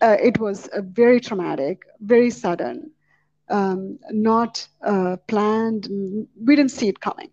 [0.00, 2.90] uh, it was uh, very traumatic, very sudden,
[3.50, 5.88] um, not uh, planned.
[6.44, 7.30] We didn't see it coming.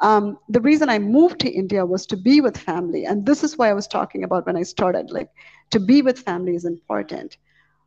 [0.00, 3.56] Um, the reason I moved to India was to be with family, and this is
[3.56, 5.10] why I was talking about when I started.
[5.10, 5.30] Like,
[5.70, 7.36] to be with family is important.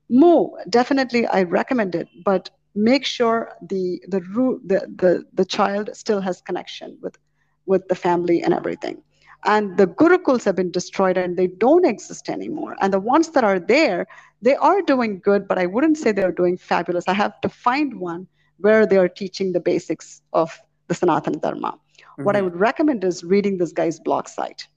[0.09, 4.19] Move definitely, I recommend it, but make sure the the
[4.65, 7.17] the, the the child still has connection with
[7.65, 9.01] with the family and everything
[9.45, 12.75] and the gurukuls have been destroyed and they don't exist anymore.
[12.81, 14.07] And the ones that are there
[14.41, 17.07] they are doing good but i wouldn't say they're doing fabulous.
[17.07, 18.27] I have to find one
[18.59, 21.77] where they are teaching the basics of the sanatana dharma.
[22.21, 22.43] What i Mhm.
[22.43, 24.67] would recommend is reading this guy's blog site.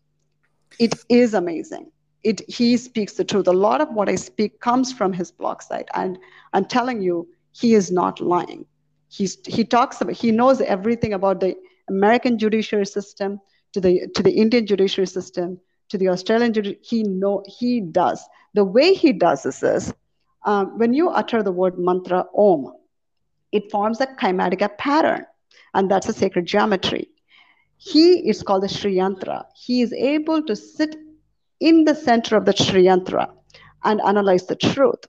[0.79, 1.91] It is amazing.
[2.23, 3.47] It he speaks the truth.
[3.49, 5.89] A lot of what i speak comes from his blog site.
[5.95, 6.19] And
[6.53, 8.67] i'm telling you he is not lying.
[9.09, 11.57] He's he talks about he knows everything about the
[11.89, 13.41] american judiciary system
[13.75, 15.59] to the to the indian judiciary system
[15.89, 19.93] to the australian judi- he know he does the way he does this is
[20.47, 22.73] um, when you utter the word mantra om
[23.53, 25.27] it forms a kymadiga pattern
[25.75, 27.09] and that's a sacred geometry
[27.79, 29.45] he is called the Sri Yantra.
[29.55, 30.97] He is able to sit
[31.61, 33.31] in the center of the Sri Yantra
[33.85, 35.05] and analyze the truth.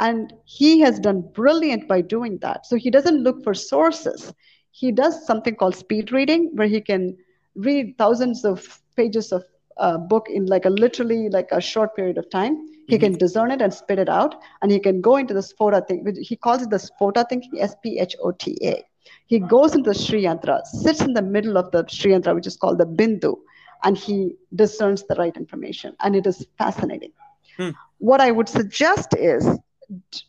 [0.00, 2.66] And he has done brilliant by doing that.
[2.66, 4.32] So he doesn't look for sources.
[4.70, 7.16] He does something called speed reading, where he can
[7.58, 9.44] read thousands of pages of
[9.78, 12.56] a book in like a literally like a short period of time.
[12.88, 13.02] He Mhm.
[13.04, 16.04] can discern it and spit it out, and he can go into the sphota thing.
[16.20, 18.84] He calls it the sphota thinking, S P H O T A.
[19.26, 22.46] He goes into the Sri Yantra, sits in the middle of the Sri Yantra, which
[22.46, 23.36] is called the Bindu,
[23.84, 25.94] and he discerns the right information.
[26.00, 27.12] And it is fascinating.
[27.56, 27.70] Hmm.
[27.98, 29.58] What I would suggest is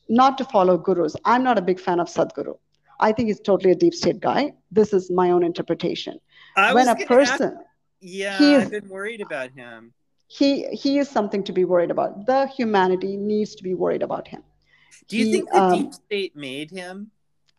[0.10, 1.16] not to follow gurus.
[1.26, 2.58] I'm not a big fan of Sadhguru.
[3.00, 4.54] I think he's totally a deep state guy.
[4.72, 6.20] This is my own interpretation.
[6.56, 7.58] I when was a gonna ask- person,
[8.02, 9.94] yeah, I've been worried about him.
[10.28, 12.26] he he is something to be worried about.
[12.26, 14.44] The humanity needs to be worried about him.
[15.08, 17.12] Do you He, think the um, deep state made him?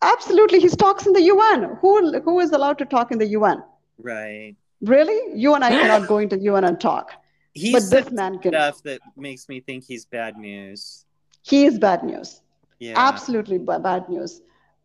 [0.03, 1.76] Absolutely, he talks in the UN.
[1.80, 3.62] Who who is allowed to talk in the UN?
[3.99, 4.55] Right.
[4.80, 5.18] Really?
[5.38, 7.12] You and I cannot go into UN and talk.
[7.53, 8.53] He But this man can.
[8.53, 11.05] stuff that makes me think he's bad news.
[11.43, 12.41] He is bad news.
[12.78, 12.95] Yeah.
[12.97, 14.41] Absolutely bad news.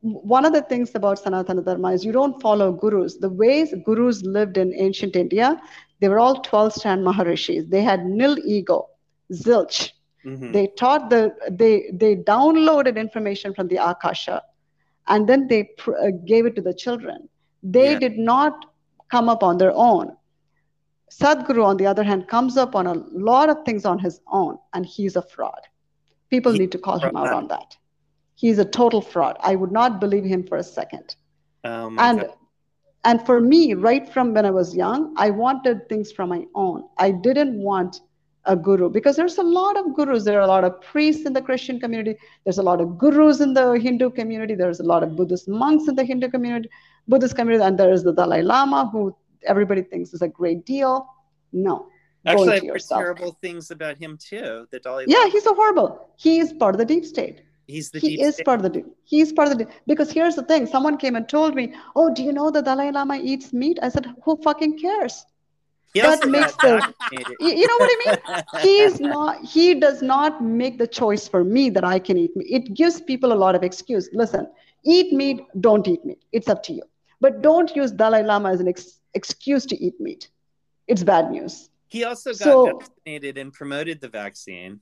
[0.05, 3.17] One of the things about Sanatana Dharma is you don't follow gurus.
[3.17, 5.59] The ways gurus lived in ancient India,
[5.99, 7.67] they were all 12 strand Maharishis.
[7.69, 8.89] They had nil ego,
[9.33, 9.91] zilch.
[10.25, 10.53] Mhm.
[10.53, 14.41] They taught the, they, they downloaded information from the Akasha
[15.07, 17.27] and then they pr- uh, gave it to the children.
[17.63, 17.99] They Yeah.
[17.99, 18.65] did not
[19.09, 20.15] come up on their own.
[21.11, 24.57] Sadhguru, on the other hand, comes up on a lot of things on his own,
[24.73, 25.61] and he's a fraud.
[26.29, 27.43] People He- need to call him out fraud.
[27.43, 27.77] on that.
[28.35, 29.37] He's a total fraud.
[29.41, 31.15] I would not believe him for a second.
[31.63, 32.25] My And
[33.03, 36.83] and for me, right from when I was young, I wanted things from my own.
[36.97, 38.01] I didn't want
[38.45, 40.23] a guru because there's a lot of gurus.
[40.23, 42.17] There are a lot of priests in the Christian community.
[42.43, 44.55] There's a lot of gurus in the Hindu community.
[44.55, 46.69] There's a lot of Buddhist monks in the Hindu community,
[47.07, 49.15] Buddhist community, and there is the Dalai Lama, who
[49.45, 51.07] everybody thinks is a great deal.
[51.53, 51.87] No,
[52.25, 54.67] Actually, I've heard terrible things about him too.
[54.71, 55.29] The Dalai Yeah, Lama.
[55.31, 56.09] he's a horrible.
[56.17, 57.41] He is part of the deep state.
[57.67, 58.45] He's the he is state.
[58.45, 58.85] part of the deep.
[59.03, 59.73] He's part of the deep.
[59.87, 62.91] Because here's the thing: someone came and told me, "Oh, do you know the Dalai
[62.91, 65.25] Lama eats meat?" I said, "Who fucking cares?"
[65.93, 66.93] He that makes the-
[67.39, 68.43] You, you know what I mean?
[68.61, 69.43] He's not.
[69.45, 72.47] He does not make the choice for me that I can eat meat.
[72.51, 74.09] It gives people a lot of excuse.
[74.11, 74.47] Listen,
[74.83, 75.39] eat meat.
[75.61, 76.21] Don't eat meat.
[76.33, 76.83] It's up to you.
[77.21, 80.27] But don't use Dalai Lama as an ex- excuse to eat meat.
[80.87, 81.69] It's bad news.
[81.87, 84.81] He also got So- vaccinated and promoted the vaccine.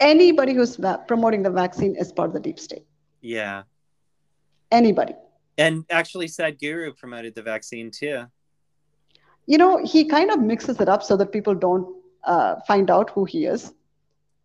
[0.00, 2.84] Anybody who's va- promoting the vaccine is part of the deep state.
[3.20, 3.62] Yeah.
[4.70, 5.14] Anybody.
[5.56, 8.26] And actually, Sadhguru promoted the vaccine too.
[9.46, 11.86] you know, he kind of mixes it up so that people don't
[12.24, 13.72] uh, find out who he is.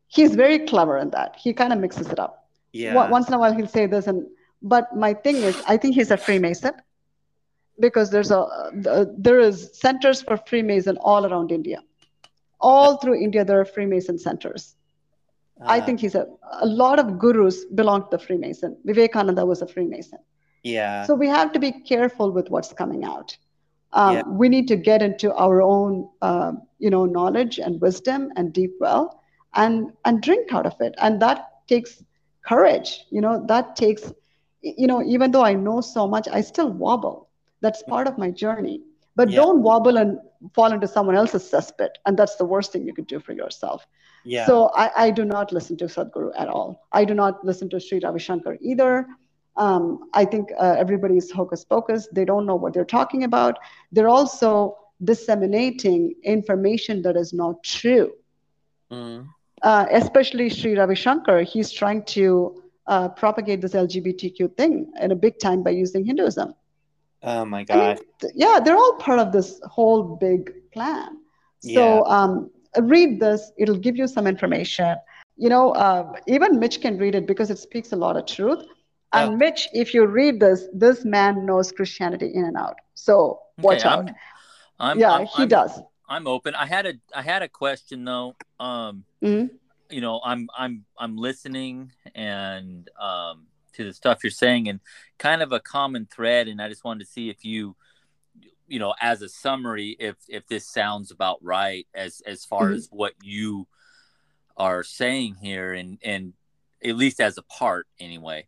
[0.07, 1.35] He's very clever in that.
[1.35, 2.47] He kind of mixes it up.
[2.71, 3.09] Yeah.
[3.09, 4.25] Once in a while, he'll say this, and
[4.61, 6.73] but my thing is, I think he's a Freemason
[7.79, 11.79] because there's a uh, there is centers for Freemason all around India.
[12.61, 14.75] All through India, there are Freemason centers.
[15.67, 16.27] I Uh, think he's a
[16.61, 18.77] a lot of gurus belong to the Freemason.
[18.85, 20.19] Vivekananda was a Freemason.
[20.63, 21.03] Yeah.
[21.03, 23.37] So we have to be careful with what's coming out.
[23.93, 24.23] Um, Yeah.
[24.27, 28.73] We need to get into our own, uh, you know, knowledge and wisdom and deep
[28.79, 29.19] well,
[29.53, 30.93] and and drink out of it.
[30.97, 32.03] And that takes
[32.47, 33.05] courage.
[33.11, 34.11] You know, that takes,
[34.61, 37.29] you know, even though I know so much, I still wobble.
[37.61, 38.81] That's part of my journey.
[39.15, 39.35] But Yeah.
[39.35, 40.19] don't wobble and
[40.53, 41.89] fall into someone else's cesspit.
[42.05, 43.85] And that's the worst thing you could do for yourself.
[44.23, 44.45] Yeah.
[44.45, 46.87] So I, I do not listen to Sadhguru at all.
[46.91, 49.07] I do not listen to Sri Ravi Shankar either.
[49.55, 52.07] Um, I think uh, everybody's hocus pocus.
[52.11, 53.59] They don't know what they're talking about.
[53.91, 58.13] They're also disseminating information that is not true.
[58.91, 59.27] Mm.
[59.61, 65.15] Uh, especially Sri Ravi Shankar, he's trying to uh, propagate this LGBTQ thing in a
[65.15, 66.53] big time by using Hinduism.
[67.21, 67.99] Oh my I mean, God.
[68.19, 71.19] th- yeah, they're all part of this whole big plan.
[71.61, 71.75] Yeah.
[71.75, 72.51] So um,
[72.81, 74.95] read this; it'll give you some information.
[75.37, 78.63] You know, uh, even Mitch can read it because it speaks a lot of truth.
[79.13, 79.37] And.
[79.37, 82.75] Mitch, if you read this, this man knows Christianity in and out.
[82.95, 84.09] So watch Okay, out.
[84.09, 84.15] I'm,
[84.79, 85.79] I'm, yeah, I'm- he does.
[86.09, 86.53] I'm open.
[86.53, 88.35] I had a I had a question though.
[88.59, 89.49] Um, Mhm.
[89.89, 94.79] you know, I'm I'm I'm listening and um to the stuff you're saying and
[95.17, 97.75] kind of a common thread and I just wanted to see if you
[98.73, 102.75] you know, as a summary if if this sounds about right as as far Mhm.
[102.75, 103.67] as what you
[104.57, 106.33] are saying here and and
[106.83, 108.47] at least as a part anyway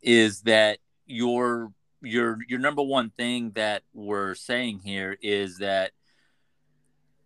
[0.00, 5.92] is that your your your number one thing that we're saying here is that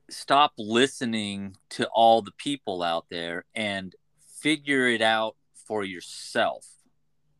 [0.08, 3.94] stop listening to all the people out there and
[4.40, 6.66] figure it out for yourself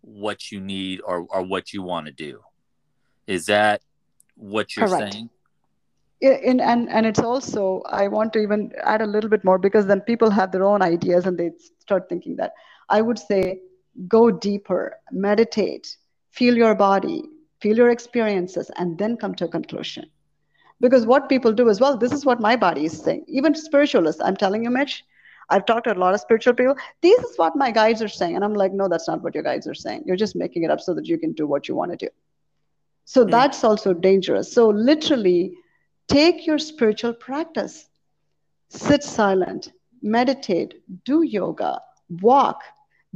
[0.03, 2.41] what you need or, or what you want to do
[3.27, 3.83] is that
[4.41, 5.13] what you're Correct.
[5.13, 5.31] saying
[6.21, 9.59] Yeah, and, and and it's also I want to even add a little bit more
[9.59, 12.53] because then people have their own ideas and they start thinking that.
[12.91, 13.61] I would say
[14.09, 15.97] go deeper, meditate,
[16.31, 17.23] feel your body,
[17.61, 20.11] feel your experiences, and then come to a conclusion.
[20.81, 23.25] Because what people do as well, this is what my body is saying.
[23.29, 25.05] Even spiritualists, I'm telling you, Mitch,
[25.51, 26.77] I've talked to a lot of spiritual people.
[27.03, 28.37] This is what my guides are saying.
[28.37, 30.05] And I'm like, no, that's not what your guides are saying.
[30.07, 32.09] You're just making it up so that you can do what you want to do.
[33.05, 33.25] So Mm.
[33.25, 34.53] that's also dangerous.
[34.53, 35.53] So literally,
[36.09, 37.89] take your spiritual practice
[38.69, 39.73] sit silent
[40.03, 40.75] meditate
[41.05, 41.81] do yoga
[42.21, 42.61] walk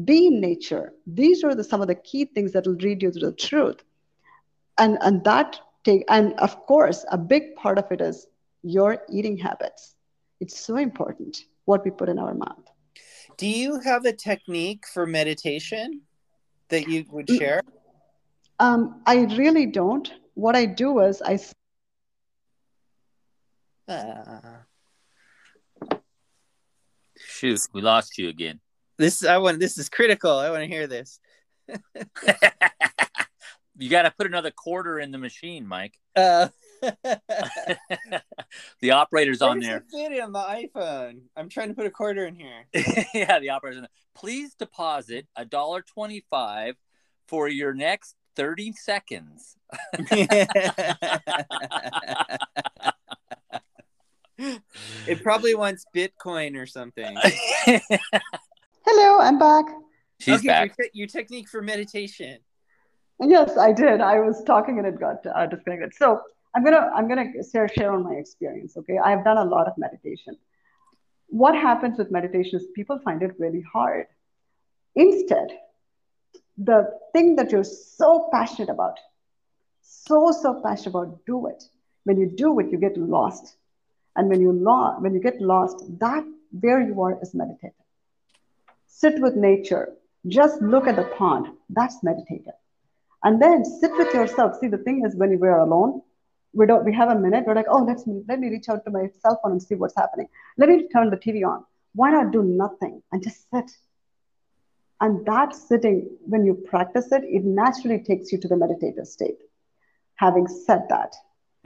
[0.04, 3.10] be in nature these are the, some of the key things that will lead you
[3.10, 3.82] to the truth
[4.78, 8.26] and and that take and of course a big part of it is
[8.62, 9.94] your eating habits
[10.40, 12.64] It's so important what we put in our mouth.
[13.36, 16.02] Do you have a technique for meditation
[16.68, 17.38] that you would Mm.
[17.38, 17.60] share?
[18.58, 20.10] Um, I really don't.
[20.34, 21.38] What I do is I
[23.86, 24.40] Uh,
[27.16, 28.60] Shoot, we lost you again.
[28.98, 29.60] this I want.
[29.60, 30.32] This is critical.
[30.32, 31.20] I want to hear this.
[33.76, 35.98] you got to put another quarter in the machine, Mike.
[36.16, 36.48] Uh,
[38.80, 40.12] the operator's on where's there.
[40.12, 41.20] it on the iPhone?
[41.36, 42.66] I'm trying to put a quarter in here.
[43.14, 43.90] yeah, the operator's on there.
[44.14, 46.76] Please deposit a dollar twenty-five
[47.28, 49.56] for your next thirty seconds.
[54.38, 57.16] it probably wants Bitcoin or something.
[58.86, 59.66] hello, I'm back.
[60.20, 60.74] She's okay, back.
[60.78, 62.38] Your, te- your technique for meditation.
[63.20, 64.00] Yes, I did.
[64.00, 65.94] I was talking and it got uh, disconnected.
[65.94, 66.20] So
[66.54, 68.76] I'm gonna I'm gonna share share on my experience.
[68.76, 70.36] Okay, I've done a lot of meditation.
[71.28, 74.06] What happens with meditation is people find it really hard.
[74.94, 75.48] Instead,
[76.56, 78.98] the thing that you're so passionate about,
[79.82, 81.64] so so passionate about, do it.
[82.04, 83.56] When you do it, you get lost,
[84.16, 86.24] and when you lo- when you get lost, that
[86.60, 87.72] where you are is meditative.
[88.86, 89.94] Sit with nature.
[90.26, 91.48] Just look at the pond.
[91.68, 92.54] That's meditative
[93.24, 94.56] and then sit with yourself.
[94.60, 96.02] See, the thing is, when we're alone,
[96.52, 96.84] we don't.
[96.84, 97.44] We have a minute.
[97.46, 99.96] We're like, oh, let's let me reach out to my cell phone and see what's
[99.96, 100.28] happening.
[100.56, 101.64] Let me turn the TV on.
[101.94, 103.70] Why not do nothing and just sit?
[105.04, 105.96] And that sitting,
[106.32, 109.36] when you practice it, it naturally takes you to the meditative state.
[110.14, 111.12] Having said that,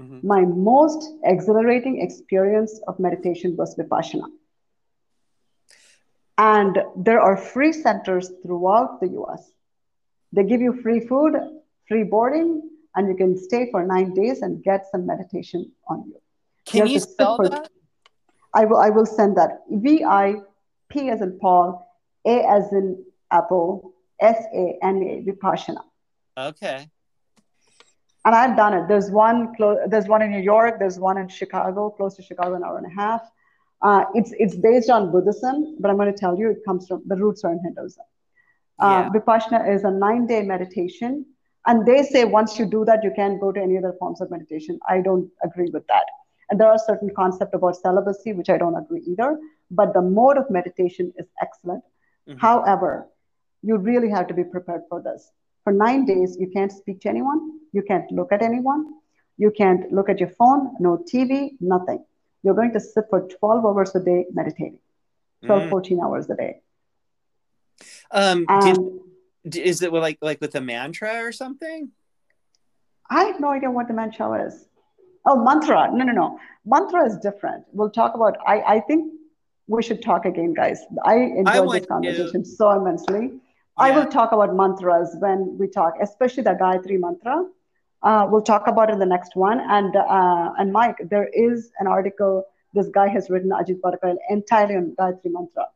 [0.00, 0.24] Mhm.
[0.24, 1.00] my most
[1.32, 4.28] exhilarating experience of meditation was vipassana.
[6.36, 9.42] And there are free centers throughout the US.
[10.32, 11.34] They give you free food,
[11.88, 12.50] free boarding,
[12.94, 16.20] and you can stay for nine days and get some meditation on you.
[16.64, 17.70] Can have you spell for- that?
[18.52, 19.62] I will, I will send that.
[19.70, 20.26] V I
[20.88, 21.66] P as in Paul,
[22.24, 25.82] A as in Apple, S A N A, Vipassana.
[26.36, 26.88] Okay.
[28.24, 28.88] And I've done it.
[28.88, 30.78] There's one, clo- there's one in New York.
[30.78, 33.22] There's one in Chicago, close to Chicago, an hour and a half.
[33.80, 37.02] Uh, it's it's based on Buddhism, but I'm going to tell you, it comes from
[37.06, 38.04] the roots are in Hinduism.
[38.80, 41.24] Uh, Vipassana is a nine-day meditation,
[41.66, 44.30] and they say once you do that, you can't go to any other forms of
[44.30, 44.78] meditation.
[44.88, 46.04] I don't agree with that.
[46.50, 49.38] And there are certain concepts about celibacy, which I don't agree either.
[49.70, 51.84] But the mode of meditation is excellent.
[52.28, 52.38] Mhm.
[52.38, 53.08] However,
[53.62, 55.30] you really have to be prepared for this.
[55.64, 58.94] For nine days, you can't speak to anyone, you can't look at anyone,
[59.36, 62.04] you can't look at your phone, no TV, nothing.
[62.42, 64.78] You're going to sit for 12 hours a day meditating,
[65.44, 65.70] 12, Mm.
[65.70, 66.60] 14 hours a day.
[68.10, 69.00] Um, And
[69.48, 71.90] d- is it like like with a mantra or something?
[73.10, 74.66] I have no idea what the mantra is.
[75.24, 75.90] Oh, mantra.
[75.92, 76.38] No, no, no.
[76.64, 77.64] Mantra is different.
[77.72, 79.12] We'll talk about, I, I think
[79.66, 80.80] we should talk again, guys.
[81.04, 81.86] I enjoyed this to.
[81.86, 83.40] conversation so immensely.
[83.78, 87.44] I will talk about mantras when we talk, especially the Gayatri mantra.
[88.02, 89.60] Uh, we'll talk about it in the next one.
[89.60, 94.76] And uh, and Mike, there is an article this guy has written, Ajit Vadakayil, entirely
[94.76, 95.66] on Gayatri mantra.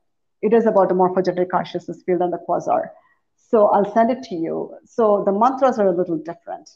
[0.41, 2.91] It is about the morphogenetic consciousness field and the quasar.
[3.37, 4.77] So I'll send it to you.
[4.85, 6.69] So the mantras are a little different.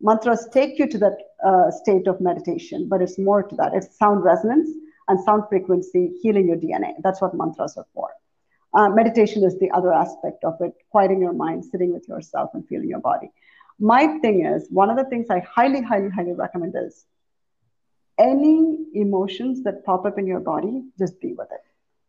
[0.00, 3.74] Mantras take you to that uh, state of meditation, but it's more to that.
[3.74, 4.70] It's sound resonance
[5.08, 6.94] and sound frequency healing your DNA.
[7.02, 8.10] That's what mantras are for.
[8.74, 12.66] Uh, meditation is the other aspect of it, quieting your mind, sitting with yourself, and
[12.68, 13.30] feeling your body.
[13.78, 17.04] My thing is, one of the things I highly, highly, highly recommend is
[18.18, 21.60] any emotions that pop up in your body, just be with it.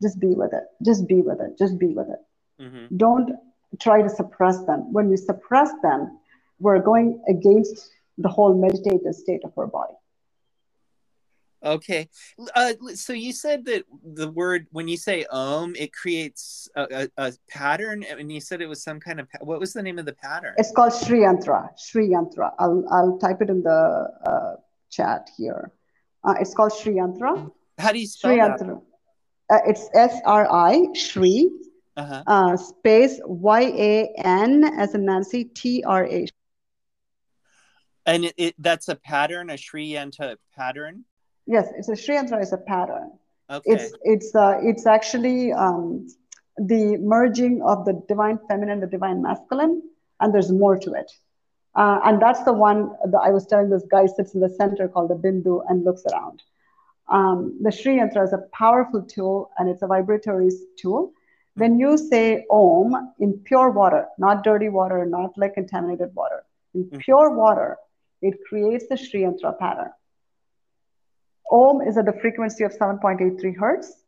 [0.01, 0.65] Just be with it.
[0.83, 1.57] Just be with it.
[1.57, 2.21] Just be with it.
[2.59, 2.97] Mhm.
[2.97, 3.31] Don't
[3.79, 4.91] try to suppress them.
[4.93, 6.19] When we suppress them,
[6.59, 9.93] we're going against the whole meditative state of our body.
[11.63, 12.09] Okay.
[12.55, 17.27] Uh, so you said that the word when you say om, it creates a, a,
[17.27, 20.05] a pattern, and you said it was some kind of what was the name of
[20.05, 20.53] the pattern?
[20.57, 21.69] It's called Sri Yantra.
[21.77, 22.51] Sri Yantra.
[22.59, 24.55] I'll, I'll type it in the uh,
[24.89, 25.71] chat here.
[26.23, 27.49] Uh, it's called Sri Yantra.
[27.77, 28.59] How do you spell Sri that?
[28.59, 28.81] Yantra.
[29.49, 31.49] Uh, it's S R I, Sri,
[31.95, 32.23] Uh-huh.
[32.27, 36.27] uh, space Y A N as in Nancy, T R A.
[38.05, 41.05] And it, it that's a pattern, a Sri Yantra pattern.
[41.45, 43.11] Yes, it's a Sri Yantra is a pattern.
[43.49, 43.71] Okay.
[43.73, 46.07] It's it's uh, it's actually um,
[46.57, 49.81] the merging of the divine feminine, the divine masculine,
[50.19, 51.11] and there's more to it.
[51.75, 54.87] Uh, and that's the one that I was telling this guy sits in the center
[54.87, 56.43] called the Bindu and looks around.
[57.09, 61.11] Um, the Sri Yantra is a powerful tool and it's a vibratory tool.
[61.55, 66.85] When you say Om in pure water, not dirty water, not like contaminated water, in
[66.85, 66.99] Mhm.
[66.99, 67.77] pure water,
[68.21, 69.91] it creates the Sri Yantra pattern.
[71.51, 74.03] Om is at the frequency of 7.83 hertz.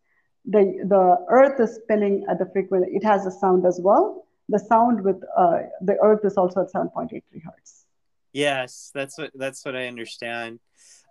[0.46, 4.26] The, the earth is spinning at the frequency, it has a sound as well.
[4.50, 7.86] The sound with uh, the earth is also at 7.83 hertz.
[8.32, 10.60] Yes, that's what that's what I understand.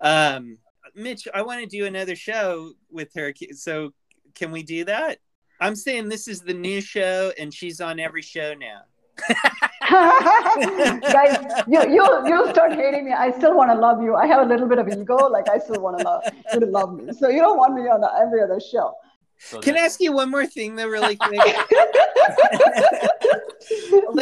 [0.00, 0.58] Um,
[0.94, 3.32] Mitch, I want to do another show with her.
[3.52, 3.94] So
[4.34, 5.18] can we do that?
[5.60, 8.82] I'm saying this is the new show, and she's on every show now.
[9.90, 13.12] Guys, you you you start hating me.
[13.12, 14.14] I still want to love you.
[14.14, 15.28] I have a little bit of ego.
[15.28, 16.22] Like I still want to love
[16.52, 17.12] you to love me.
[17.12, 18.94] So you don't want me on the, every other show.
[19.38, 21.38] So Can I ask you one more thing, though, really quick?
[21.40, 21.44] Go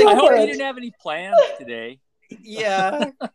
[0.08, 2.00] I hope you didn't have any plans today.
[2.42, 3.10] yeah,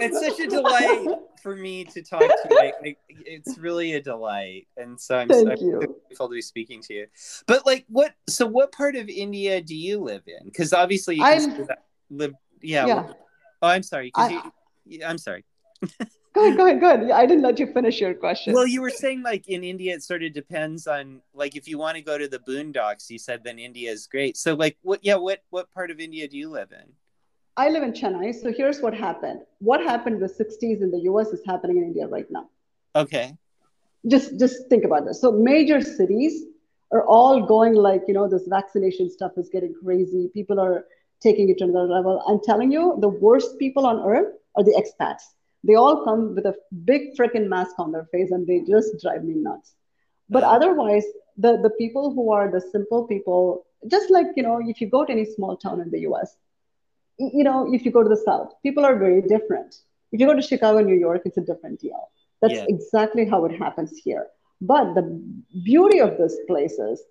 [0.00, 1.06] it's such a delight
[1.44, 2.58] for me to talk to you.
[2.58, 6.42] I, I, it's really a delight, and so I'm, Thank I'm so grateful to be
[6.42, 7.06] speaking to you.
[7.46, 8.14] But like, what?
[8.28, 10.46] So, what part of India do you live in?
[10.46, 11.68] Because obviously, you I'm-
[12.10, 12.32] live.
[12.62, 12.86] Yeah.
[12.86, 13.12] Yeah.
[13.60, 14.10] Oh, I'm sorry.
[14.14, 14.50] I,
[14.86, 15.44] you, I'm sorry.
[16.34, 17.10] Go ahead, go ahead, go ahead.
[17.12, 18.54] I didn't let you finish your question.
[18.54, 21.78] Well, you were saying like in India, it sort of depends on like if you
[21.78, 24.36] want to go to the boondocks, you said then India is great.
[24.36, 25.00] So like, what?
[25.02, 26.90] Yeah, what what part of India do you live in?
[27.56, 28.34] I live in Chennai.
[28.34, 29.40] So here's what happened.
[29.58, 32.48] What happened in the 60s in the US is happening in India right now.
[32.96, 33.36] Okay.
[34.06, 35.20] Just just think about this.
[35.20, 36.42] So major cities
[36.92, 40.30] are all going like, you know, this vaccination stuff is getting crazy.
[40.34, 40.84] People are
[41.20, 42.22] taking it to another level.
[42.28, 45.22] I'm telling you, the worst people on earth are the expats.
[45.64, 49.24] They all come with a big freaking mask on their face and they just drive
[49.24, 49.74] me nuts.
[50.28, 51.04] But otherwise,
[51.38, 55.04] the, the people who are the simple people, just like, you know, if you go
[55.04, 56.36] to any small town in the US,
[57.18, 59.76] you know, if you go to the South, people are very different.
[60.12, 62.10] If you go to Chicago, New York, it's a different deal.
[62.40, 62.66] That's Yeah.
[62.68, 64.28] exactly how it happens here.
[64.60, 65.02] But the
[65.62, 67.02] beauty of this place is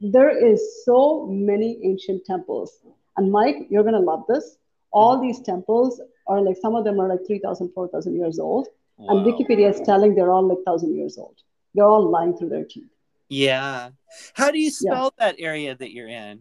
[0.00, 2.80] there is so many ancient temples.
[3.16, 4.58] And Mike, you're gonna love this.
[4.90, 5.26] All mm-hmm.
[5.26, 8.68] these temples are like some of them are like 3,000, 4,000 years old.
[8.98, 11.36] And Wikipedia is telling they're all like thousand years old.
[11.74, 12.90] They're all lying through their teeth.
[13.28, 13.90] Yeah.
[14.34, 16.40] How do you spell that area that you're in?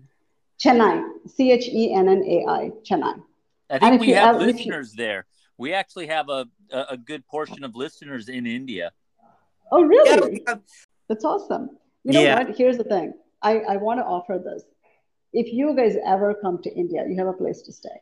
[0.64, 3.22] Chennai, C H E N N A I, Chennai.
[3.70, 5.26] I And think if we you have ever- if you- listeners there.
[5.60, 8.92] We actually have a, a, a good portion of listeners in India.
[9.72, 10.30] Oh, really?
[10.34, 10.62] we have-
[11.10, 11.72] That's awesome.
[12.04, 12.38] You know Yeah.
[12.44, 12.56] what?
[12.56, 13.14] Here's the thing.
[13.42, 14.64] I, I want to offer this.
[15.34, 17.98] If you guys ever come to India, you have a place to stay.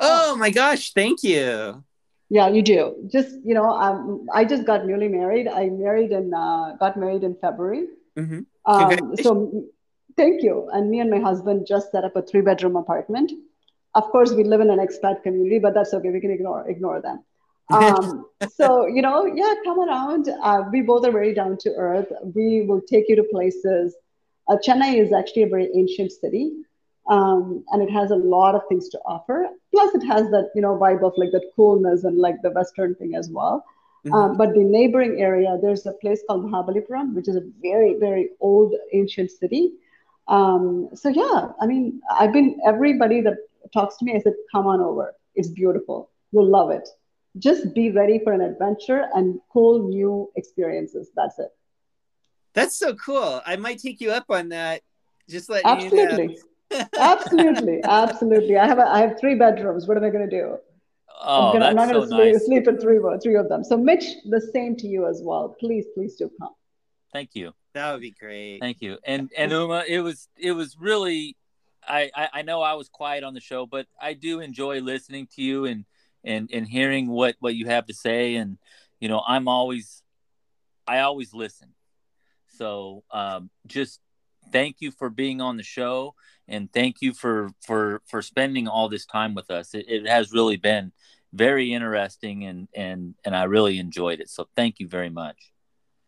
[0.00, 1.84] Oh my gosh, thank you.
[2.30, 3.08] Yeah, you do.
[3.10, 5.48] Just you know, um, I just got newly married.
[5.48, 7.86] I married and uh, got married in February.
[8.18, 8.44] Mhm.
[8.66, 9.64] Um, so
[10.18, 10.68] thank you.
[10.72, 13.32] And me and my husband just set up a three bedroom apartment.
[13.94, 16.10] Of course, we live in an expat community, but that's okay.
[16.10, 17.24] We can ignore ignore them.
[17.70, 18.26] Um,
[18.58, 20.28] so you know, yeah, come around.
[20.42, 22.12] Uh, we both are very down to earth.
[22.34, 23.96] We will take you to places.
[24.48, 26.52] Uh, Chennai is actually a very ancient city,
[27.08, 29.48] um, and it has a lot of things to offer.
[29.74, 32.94] Plus, it has that you know vibe of like that coolness and like the Western
[32.94, 33.64] thing as well.
[34.06, 34.14] Mhm.
[34.14, 38.30] Um, but the neighboring area, there's a place called Mahabalipuram, which is a very, very
[38.40, 39.72] old ancient city.
[40.28, 43.34] Um, so yeah, I mean, I've been everybody that
[43.72, 45.14] talks to me, I said, come on over.
[45.34, 46.10] It's beautiful.
[46.32, 46.88] You'll love it.
[47.38, 51.10] Just be ready for an adventure and cool new experiences.
[51.14, 51.48] That's it.
[52.54, 53.40] That's so cool.
[53.46, 54.82] I might take you up on that.
[55.28, 56.38] Just let you Absolutely.
[56.70, 56.84] know.
[56.98, 57.80] absolutely.
[57.84, 58.56] Absolutely.
[58.56, 59.86] I have a, I have three bedrooms.
[59.86, 60.56] What am I going to do?
[61.20, 62.46] Oh, I'm, gonna, I'm not going so to sleep, nice.
[62.46, 63.64] sleep in three, three of them.
[63.64, 65.56] So Mitch, the same to you as well.
[65.60, 66.54] Please, please do come.
[67.12, 67.52] Thank you.
[67.74, 68.60] That would be great.
[68.60, 68.98] Thank you.
[69.04, 71.36] And and Uma, it was it was really
[71.86, 75.28] I, I I know I was quiet on the show, but I do enjoy listening
[75.36, 75.84] to you and
[76.24, 78.58] and and hearing what what you have to say and
[79.00, 80.02] you know, I'm always
[80.86, 81.74] I always listen.
[82.48, 84.00] So, um just
[84.50, 86.14] thank you for being on the show
[86.48, 89.74] and thank you for for for spending all this time with us.
[89.74, 90.92] It, it has really been
[91.32, 94.30] very interesting and and and I really enjoyed it.
[94.30, 95.52] So, thank you very much.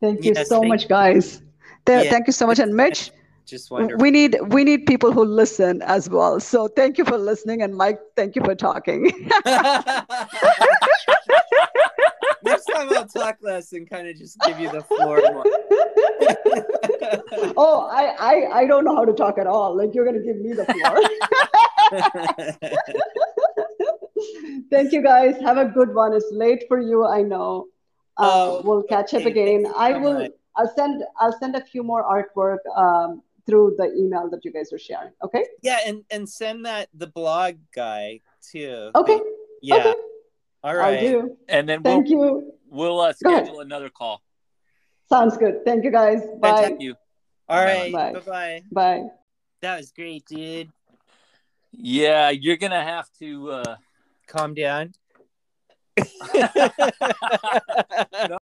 [0.01, 1.43] Thank you Yes, so thank much, guys.
[1.87, 2.11] Yeah.
[2.11, 2.59] Thank you so much.
[2.59, 3.11] And Mitch,
[3.47, 4.03] Just wonderful.
[4.03, 6.41] we need we need people who listen as well.
[6.41, 9.07] So thank you for listening, and Mike, thank you for talking.
[12.43, 15.21] Next time I'll talk less and kind of just give you the floor
[17.57, 19.77] oh, I, I I don't know how to talk at all.
[19.77, 21.01] Like you're gonna give me the floor.
[24.71, 25.37] thank you, guys.
[25.41, 26.13] Have a good one.
[26.15, 27.67] It's late for you, I know.
[28.17, 29.65] Uh, Oh, we'll catch up again.
[29.65, 30.19] Thank you I will.
[30.21, 30.31] much.
[30.61, 31.03] I'll send.
[31.17, 35.13] I'll send a few more artwork um, through the email that you guys are sharing.
[35.25, 35.47] Okay.
[35.63, 38.21] yeah, and and send that the blog guy
[38.53, 38.91] too.
[38.95, 39.19] Okay.
[39.63, 39.77] Yeah.
[39.77, 39.95] Okay.
[40.63, 41.37] All I'll do.
[41.49, 42.53] And then we'll Thank you.
[42.69, 44.21] we'll uh, schedule another call.
[45.09, 45.65] Sounds good.
[45.65, 46.21] Thank you, guys.
[46.39, 46.63] Bye.
[46.63, 46.95] Thank you.
[47.49, 47.93] All right.
[47.93, 48.13] Bye.
[48.13, 48.63] Bye bye.
[48.71, 49.03] Bye.
[49.63, 50.71] That was great, dude.
[51.73, 53.51] Yeah, you're gonna have to.
[53.51, 53.77] Uh,
[54.27, 54.93] Calm down.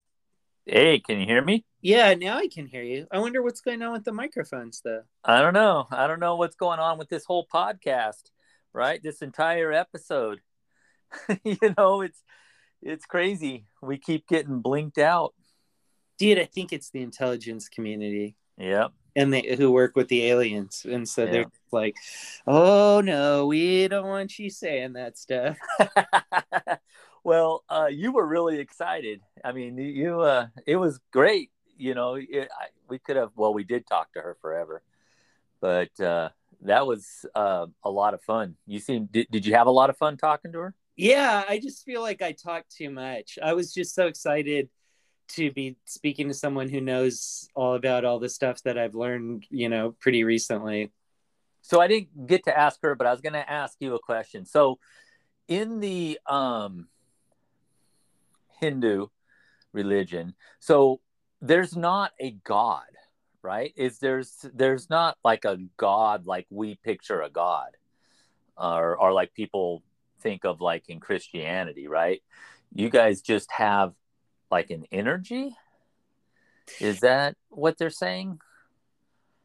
[0.66, 1.66] Hey, can you hear me?
[1.84, 3.06] Yeah, now I can hear you.
[3.12, 5.04] I wonder what's going on with the microphones, though.
[5.24, 5.86] I don't know.
[5.92, 8.32] I don't know what's going on with this whole podcast,
[8.74, 9.04] right?
[9.04, 10.40] This entire episode.
[11.44, 12.24] you know, it's
[12.82, 13.66] it's crazy.
[13.82, 15.34] We keep getting blinked out.
[16.18, 18.92] Dude, I think it's the intelligence community Yep.
[19.16, 21.32] and they who work with the aliens, and so Yeah.
[21.32, 21.96] they're like,
[22.48, 25.58] "Oh no, we don't want you saying that stuff."
[27.24, 29.22] well, uh, you were really excited.
[29.44, 31.52] I mean, you uh, it was great.
[31.78, 33.32] You know, it, I, we could have.
[33.36, 34.84] Well, we did talk to her forever,
[35.62, 36.30] but uh,
[36.62, 38.56] that was uh, a lot of fun.
[38.66, 39.08] You seem.
[39.12, 40.76] Did, did you have a lot of fun talking to her?
[40.96, 43.40] Yeah, I just feel like I talked too much.
[43.42, 44.70] I was just so excited
[45.30, 49.46] to be speaking to someone who knows all about all the stuff that I've learned,
[49.50, 50.92] you know, pretty recently.
[51.62, 54.00] So I didn't get to ask her, but I was going to ask you a
[54.00, 54.46] question.
[54.46, 54.80] So
[55.48, 56.88] in the um,
[58.60, 59.08] Hindu
[59.72, 61.00] religion, so
[61.44, 62.88] there's not a god,
[63.42, 63.74] right?
[63.76, 67.76] Is there's there's not like a god like we picture a god,
[68.58, 69.84] or or like people
[70.22, 72.24] think of like in Christianity, right?
[72.74, 73.94] You guys just have
[74.50, 75.56] like an energy.
[76.80, 78.40] Is that what they're saying?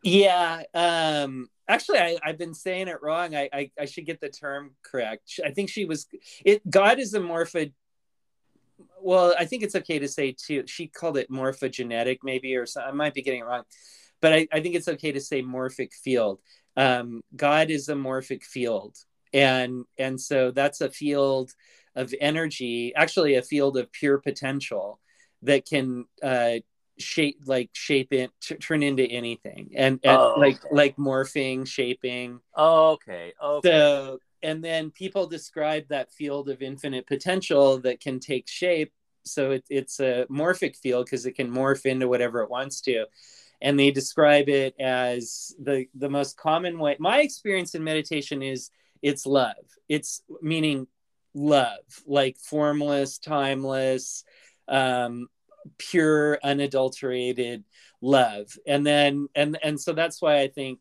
[0.04, 0.62] Yeah.
[0.72, 3.34] Um actually I, I've been saying it wrong.
[3.34, 5.40] I, I I should get the term correct.
[5.44, 6.06] I think she was
[6.44, 7.66] it God is a morpho
[9.00, 10.64] well, I think it's okay to say too.
[10.66, 13.64] She called it morphogenetic, maybe, or so, I might be getting it wrong,
[14.20, 16.40] but I, I think it's okay to say morphic field.
[16.76, 18.96] Um, God is a morphic field,
[19.32, 21.52] and and so that's a field
[21.96, 25.00] of energy, actually a field of pure potential
[25.42, 26.54] that can uh,
[26.98, 30.68] shape like shape it t- turn into anything and, and Oh, like okay.
[30.74, 33.32] like morphing shaping Okay.
[33.42, 33.68] Okay.
[33.68, 38.92] so and then people describe that field of infinite potential that can take shape.
[39.24, 43.06] So it, it's a morphic field because it can morph into whatever it wants to.
[43.60, 48.70] And they describe it as the the most common way my experience in meditation is
[49.02, 49.56] it's love.
[49.88, 50.86] It's meaning
[51.34, 54.24] love like formless timeless
[54.66, 55.28] um
[55.76, 57.64] pure unadulterated
[58.00, 58.56] love.
[58.66, 60.78] And then and and so that's why i think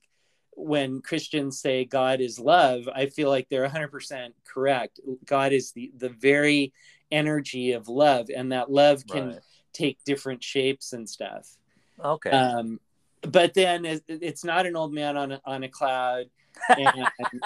[0.59, 5.91] when christians say god is love i feel like they're 100% correct god is the
[5.97, 6.73] the very
[7.11, 9.39] energy of love and that love can Right.
[9.71, 11.47] take different shapes and stuff
[12.03, 12.31] Okay.
[12.31, 12.79] um
[13.21, 16.25] but then it's not an old man on a, on a cloud
[16.69, 17.07] and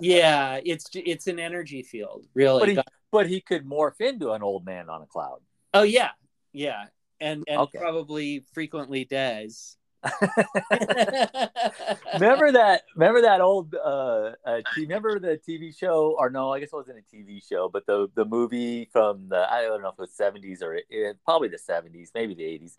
[0.00, 2.78] yeah it's it's an energy field really but he,
[3.12, 5.38] but he could morph into an old man on a cloud.
[5.72, 6.10] oh yeah
[6.52, 6.86] yeah
[7.20, 7.78] and and Okay.
[7.78, 9.76] probably frequently does
[12.14, 12.82] remember that?
[12.94, 13.74] Remember that old?
[13.74, 16.16] Uh, uh, remember the TV show?
[16.18, 19.50] Or no, I guess it wasn't a TV show, but the the movie from the
[19.50, 22.78] I don't know if it was seventies or it, probably the seventies, maybe the eighties.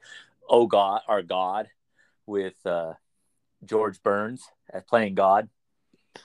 [0.50, 1.68] Oh God, our God,
[2.26, 2.94] with uh,
[3.66, 5.50] George Burns as playing God.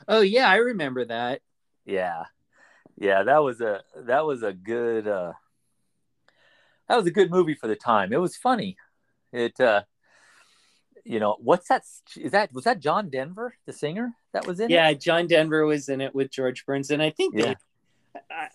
[0.09, 1.41] oh yeah i remember that
[1.85, 2.25] Yeah,
[2.97, 5.33] yeah, that was a that was a good uh,
[6.89, 8.13] that was a good movie for the time.
[8.13, 8.77] It was funny.
[9.33, 9.83] It uh,
[11.05, 11.83] you know what's that?
[12.17, 14.75] Is that was that John Denver, the singer that was in it?
[14.75, 17.55] yeah john denver was in it with george burns and i think Yeah.
[18.15, 18.49] they I,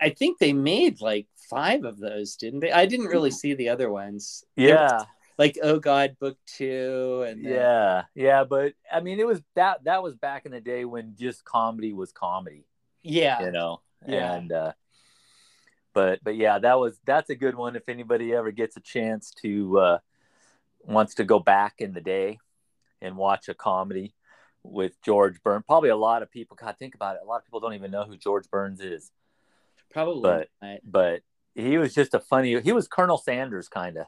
[0.00, 3.70] I think they made like five of those didn't they i didn't really see the
[3.70, 5.04] other ones There was, Yeah,
[5.38, 8.44] like oh god book two and then- yeah, yeah.
[8.44, 11.92] But I mean, it was that that was back in the day when just comedy
[11.94, 12.66] was comedy,
[13.02, 13.80] yeah you know.
[14.06, 14.34] Yeah.
[14.34, 14.72] And uh,
[15.94, 17.76] but but yeah, that was that's a good one.
[17.76, 19.98] If anybody ever gets a chance to uh,
[20.86, 22.38] wants to go back in the day
[23.00, 24.14] and watch a comedy
[24.62, 26.56] with George Burns, probably a lot of people.
[26.60, 27.22] God, think about it.
[27.22, 29.10] A lot of people don't even know who George Burns is,
[29.90, 30.78] probably But- not.
[30.84, 31.22] but
[31.54, 32.60] he was just a funny.
[32.60, 34.06] He was Colonel Sanders kind of.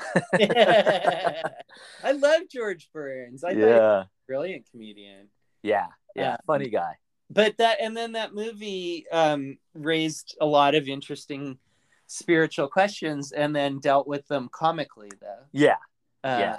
[0.42, 3.44] I love George Burns.
[3.44, 5.28] I yeah, brilliant comedian.
[5.62, 5.86] yeah,
[6.16, 6.32] yeah.
[6.32, 6.96] Um, Funny guy.
[7.28, 11.58] But that and then that movie um, raised a lot of interesting
[12.06, 15.44] spiritual questions and then dealt with them comically though.
[15.52, 15.76] Yeah,
[16.24, 16.56] Uh, Yeah.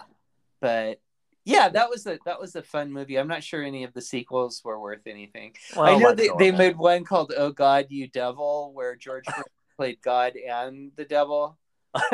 [0.59, 0.99] But
[1.43, 3.17] yeah, that was a that was a fun movie.
[3.17, 5.55] I'm not sure any of the sequels were worth anything.
[5.75, 9.25] well, I know they, they made one called "Oh God, You Devil," where George
[9.77, 11.57] played God and the devil,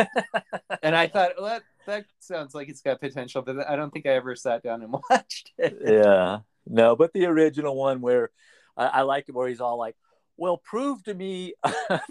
[0.81, 4.05] and I thought, well, that that sounds like it's got potential, but I don't think
[4.05, 5.77] I ever sat down and watched it.
[5.85, 6.39] yeah.
[6.65, 8.29] No, but the original one where
[8.77, 9.95] I, I like it where he's all like,
[10.37, 11.53] "Well, prove to me,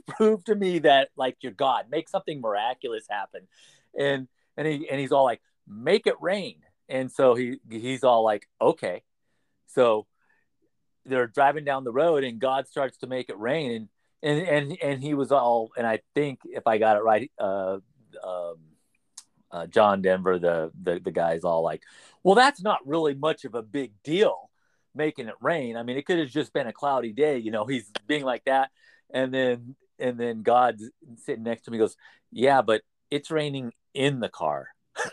[0.07, 3.49] prove to me that like you're God, make something miraculous happen,"
[3.99, 6.57] and and he and he's all like, "Make it rain,"
[6.89, 9.03] and so he he's all like, "Okay,"
[9.67, 10.07] so
[11.05, 13.89] they're driving down the road and God starts to make it rain and
[14.23, 17.79] and and and he was all, and I think if I got it right, uh,
[18.25, 18.57] um,
[19.51, 21.83] uh, John Denver, the the the guy's all like,
[22.23, 24.51] well, that's not really much of a big deal
[24.95, 25.77] making it rain.
[25.77, 27.67] I mean, it could have just been a cloudy day, you know.
[27.67, 28.71] He's being like that,
[29.11, 30.91] and then and then God's
[31.25, 31.97] sitting next to me goes,
[32.33, 34.69] yeah, but it's raining in the car.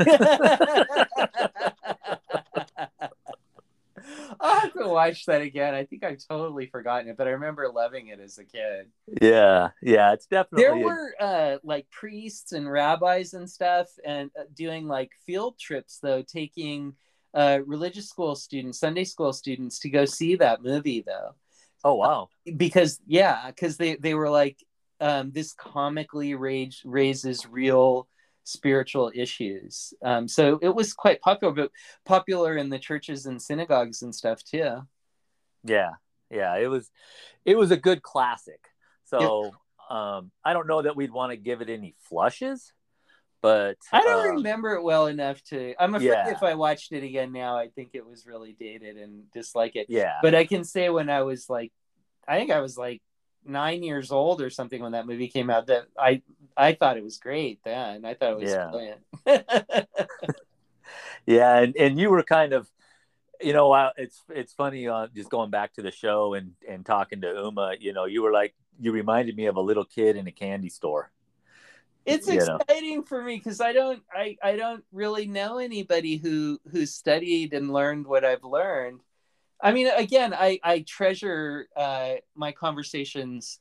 [4.39, 5.73] I'll have to watch that again.
[5.73, 8.87] I think I've totally forgotten it, but I remember loving it as a kid.
[9.21, 10.63] Yeah, yeah, it's definitely.
[10.63, 15.99] There were uh, like priests and rabbis and stuff, and uh, doing like field trips
[16.01, 16.93] though, taking
[17.33, 21.35] uh, religious school students, Sunday school students to go see that movie though.
[21.83, 22.29] Oh wow!
[22.57, 24.57] Because yeah, because they they were like,
[24.99, 28.07] um, this comically rage raises real
[28.43, 29.93] spiritual issues.
[30.03, 31.71] Um, so it was quite popular, but
[32.05, 34.81] popular in the churches and synagogues and stuff too.
[35.63, 35.91] Yeah,
[36.29, 36.89] yeah, it was,
[37.45, 38.59] it was a good classic.
[39.05, 39.53] So
[39.89, 42.73] um, I don't know that we'd want to give it any flushes,
[43.41, 45.73] but I don't uh, remember it well enough to.
[45.79, 46.31] I'm afraid Yeah.
[46.31, 49.87] if I watched it again now, I think it was really dated and dislike it.
[49.89, 51.71] Yeah, But I can say when I was like,
[52.27, 53.01] I think I was like
[53.45, 55.67] nine years old or something when that movie came out.
[55.67, 56.21] That I
[56.57, 58.05] I thought it was great then.
[58.05, 58.69] I thought it was Yeah.
[58.71, 59.01] brilliant.
[61.25, 62.69] yeah, and and you were kind of,
[63.41, 66.85] you know, uh, it's it's funny uh, just going back to the show and and
[66.85, 67.75] talking to Uma.
[67.79, 70.69] You know, you were like you reminded me of a little kid in a candy
[70.69, 71.11] store.
[72.05, 72.59] it's You know.
[72.59, 77.53] exciting for me because I don't I I don't really know anybody who who studied
[77.53, 79.01] and learned what I've learned.
[79.63, 83.59] I mean, again, I I treasure uh, my conversations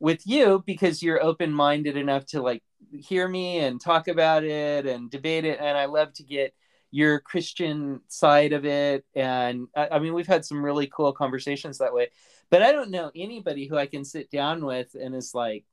[0.00, 2.62] with you because you're open minded enough to like
[2.92, 6.54] hear me and talk about it and debate it, and I love to get
[6.90, 9.04] your Christian side of it.
[9.14, 12.08] And I, I mean, we've had some really cool conversations that way.
[12.50, 15.64] But I don't know anybody who I can sit down with and is like,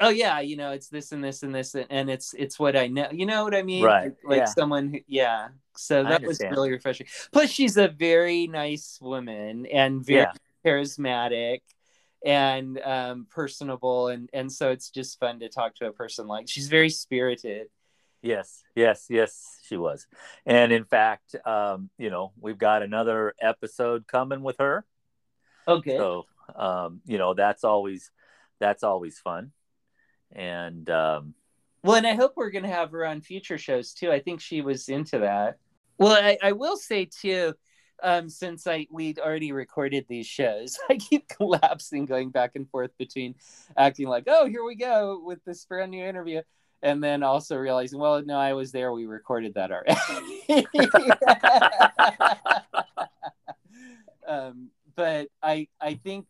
[0.00, 2.88] oh yeah, you know, it's this and this and this, and it's it's what I
[2.88, 3.08] know.
[3.12, 3.84] You know what I mean?
[3.84, 4.44] Right, Like, yeah.
[4.46, 5.48] someone who, yeah.
[5.76, 7.06] So that was really refreshing.
[7.32, 10.32] Plus, she's a very nice woman and very Yeah.
[10.64, 11.60] charismatic
[12.24, 16.48] and um, personable, and and so it's just fun to talk to a person like
[16.48, 17.68] she's very spirited.
[18.22, 20.06] Yes, yes, yes, she was.
[20.46, 24.86] And in fact, um, you know, we've got another episode coming with her.
[25.68, 25.98] Okay.
[25.98, 26.24] So,
[26.56, 28.10] um, you know, that's always
[28.60, 29.52] that's always fun.
[30.34, 31.34] And um,
[31.82, 34.10] Well, and I hope we're going to have her on future shows too.
[34.10, 35.58] I think she was into that.
[35.98, 37.54] Well, I, I will say too,
[38.02, 42.90] um, since I we'd already recorded these shows, I keep collapsing, going back and forth
[42.98, 43.36] between
[43.76, 46.42] acting like, oh, here we go with this brand new interview,
[46.82, 48.92] and then also realizing, well, no, I was there.
[48.92, 49.96] We recorded that already.
[54.28, 56.26] um, but I I think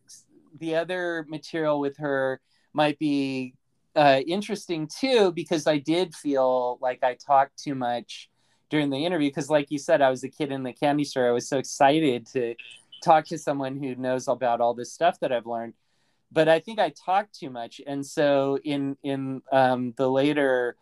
[0.58, 2.40] the other material with her
[2.72, 3.54] might be
[3.96, 8.30] uh, interesting too because I did feel like I talked too much
[8.70, 11.28] during the interview because, like you said, I was a kid in the candy store.
[11.28, 12.54] I was so excited to
[13.02, 15.74] talk to someone who knows about all this stuff that I've learned.
[16.32, 20.76] But I think I talked too much, and so in in um, the later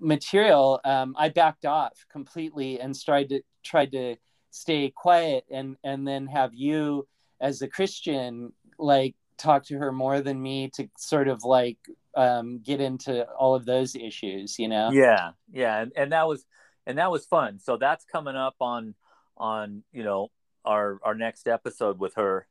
[0.00, 4.16] material, um, I backed off completely and tried to tried to
[4.50, 7.06] stay quiet and and then have you
[7.40, 11.78] as a Christian like talk to her more than me to sort of like
[12.16, 14.90] um, get into all of those issues, you know?
[14.92, 16.44] yeah, yeah, and, and that was
[16.86, 17.58] and that was fun.
[17.58, 18.94] So that's coming up on
[19.36, 20.30] on you know
[20.64, 22.46] our our next episode with her,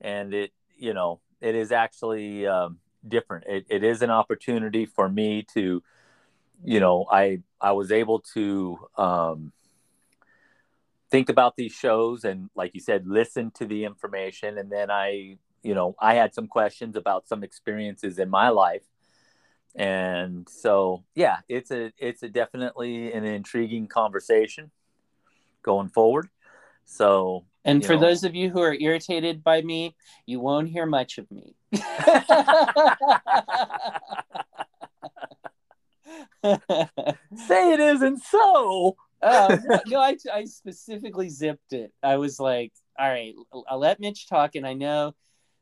[0.00, 3.44] and it you know it is actually um, different.
[3.46, 5.82] It, it is an opportunity for me to,
[6.64, 9.52] you know, I I was able to um,
[11.10, 15.38] think about these shows and, like you said, listen to the information, and then I
[15.62, 18.84] you know I had some questions about some experiences in my life
[19.76, 24.70] and so yeah it's a it's a definitely an intriguing conversation
[25.62, 26.28] going forward
[26.84, 28.00] so And for know.
[28.00, 29.94] those of you who are irritated by me,
[30.26, 31.54] you won't hear much of me.
[37.46, 41.92] say it isn't so Oh, no, no, I, I specifically zipped it.
[42.02, 43.34] I was like, all right,
[43.68, 44.54] I'll let Mitch talk.
[44.54, 45.14] And I know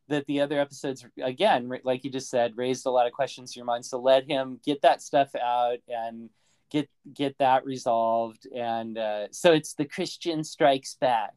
[0.09, 3.60] that the other episodes, again, like you just said, raised a lot of questions in
[3.60, 3.85] your mind.
[3.85, 6.30] So let him get that stuff out and
[6.70, 8.47] get get that resolved.
[8.55, 11.35] And uh, so it's the Christian Strikes Back.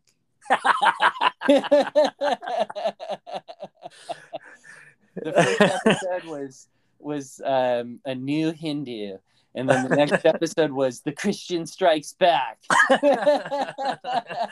[0.50, 0.58] the
[5.16, 6.68] first episode was
[7.00, 9.18] was um, a new Hindu,
[9.56, 12.60] and then the next episode was the Christian Strikes Back.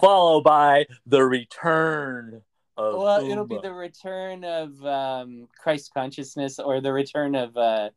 [0.00, 2.42] followed by the return
[2.76, 7.90] of well, it'll be the return of um, Christ consciousness, or the return of uh,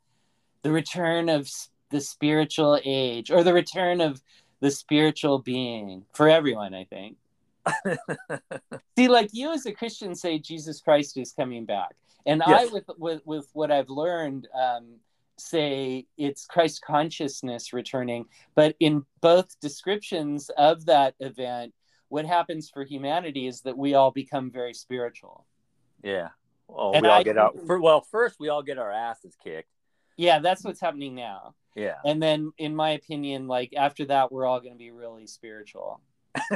[0.61, 1.49] the return of
[1.89, 4.21] the spiritual age, or the return of
[4.59, 6.73] the spiritual being for everyone.
[6.73, 7.17] I think.
[8.97, 11.95] See, like you as a Christian say Jesus Christ is coming back,
[12.25, 12.69] and Yes.
[12.69, 14.99] I, with with with what I've learned, um,
[15.37, 18.25] say it's Christ consciousness returning.
[18.55, 21.73] But in both descriptions of that event,
[22.09, 25.45] what happens for humanity is that we all become very spiritual.
[26.03, 26.29] yeah.
[26.69, 27.55] Well, And we all I- get out.
[27.65, 29.69] Well, first we all get our asses kicked.
[30.17, 31.53] Yeah, that's what's happening now.
[31.75, 31.95] Yeah.
[32.03, 36.01] And then, in my opinion, like after that, we're all going to be really spiritual.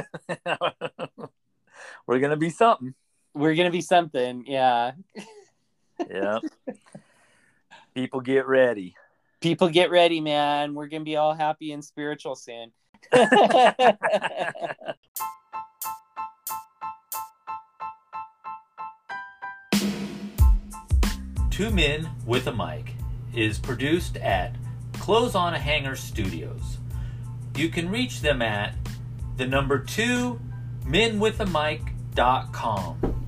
[2.06, 2.94] We're gonna be something.
[3.34, 4.44] We're going to be something.
[4.46, 4.92] Yeah.
[6.10, 6.40] Yeah.
[7.94, 8.96] People get ready.
[9.40, 10.74] People get ready, man.
[10.74, 12.72] We're going to be all happy and spiritual soon.
[21.52, 22.94] Two Men with a Mic
[23.34, 24.56] is produced at
[24.94, 26.78] Close on a Hanger Studios.
[27.54, 28.74] You can reach them at
[29.36, 30.40] the number two
[30.86, 33.21] menwithamic.com.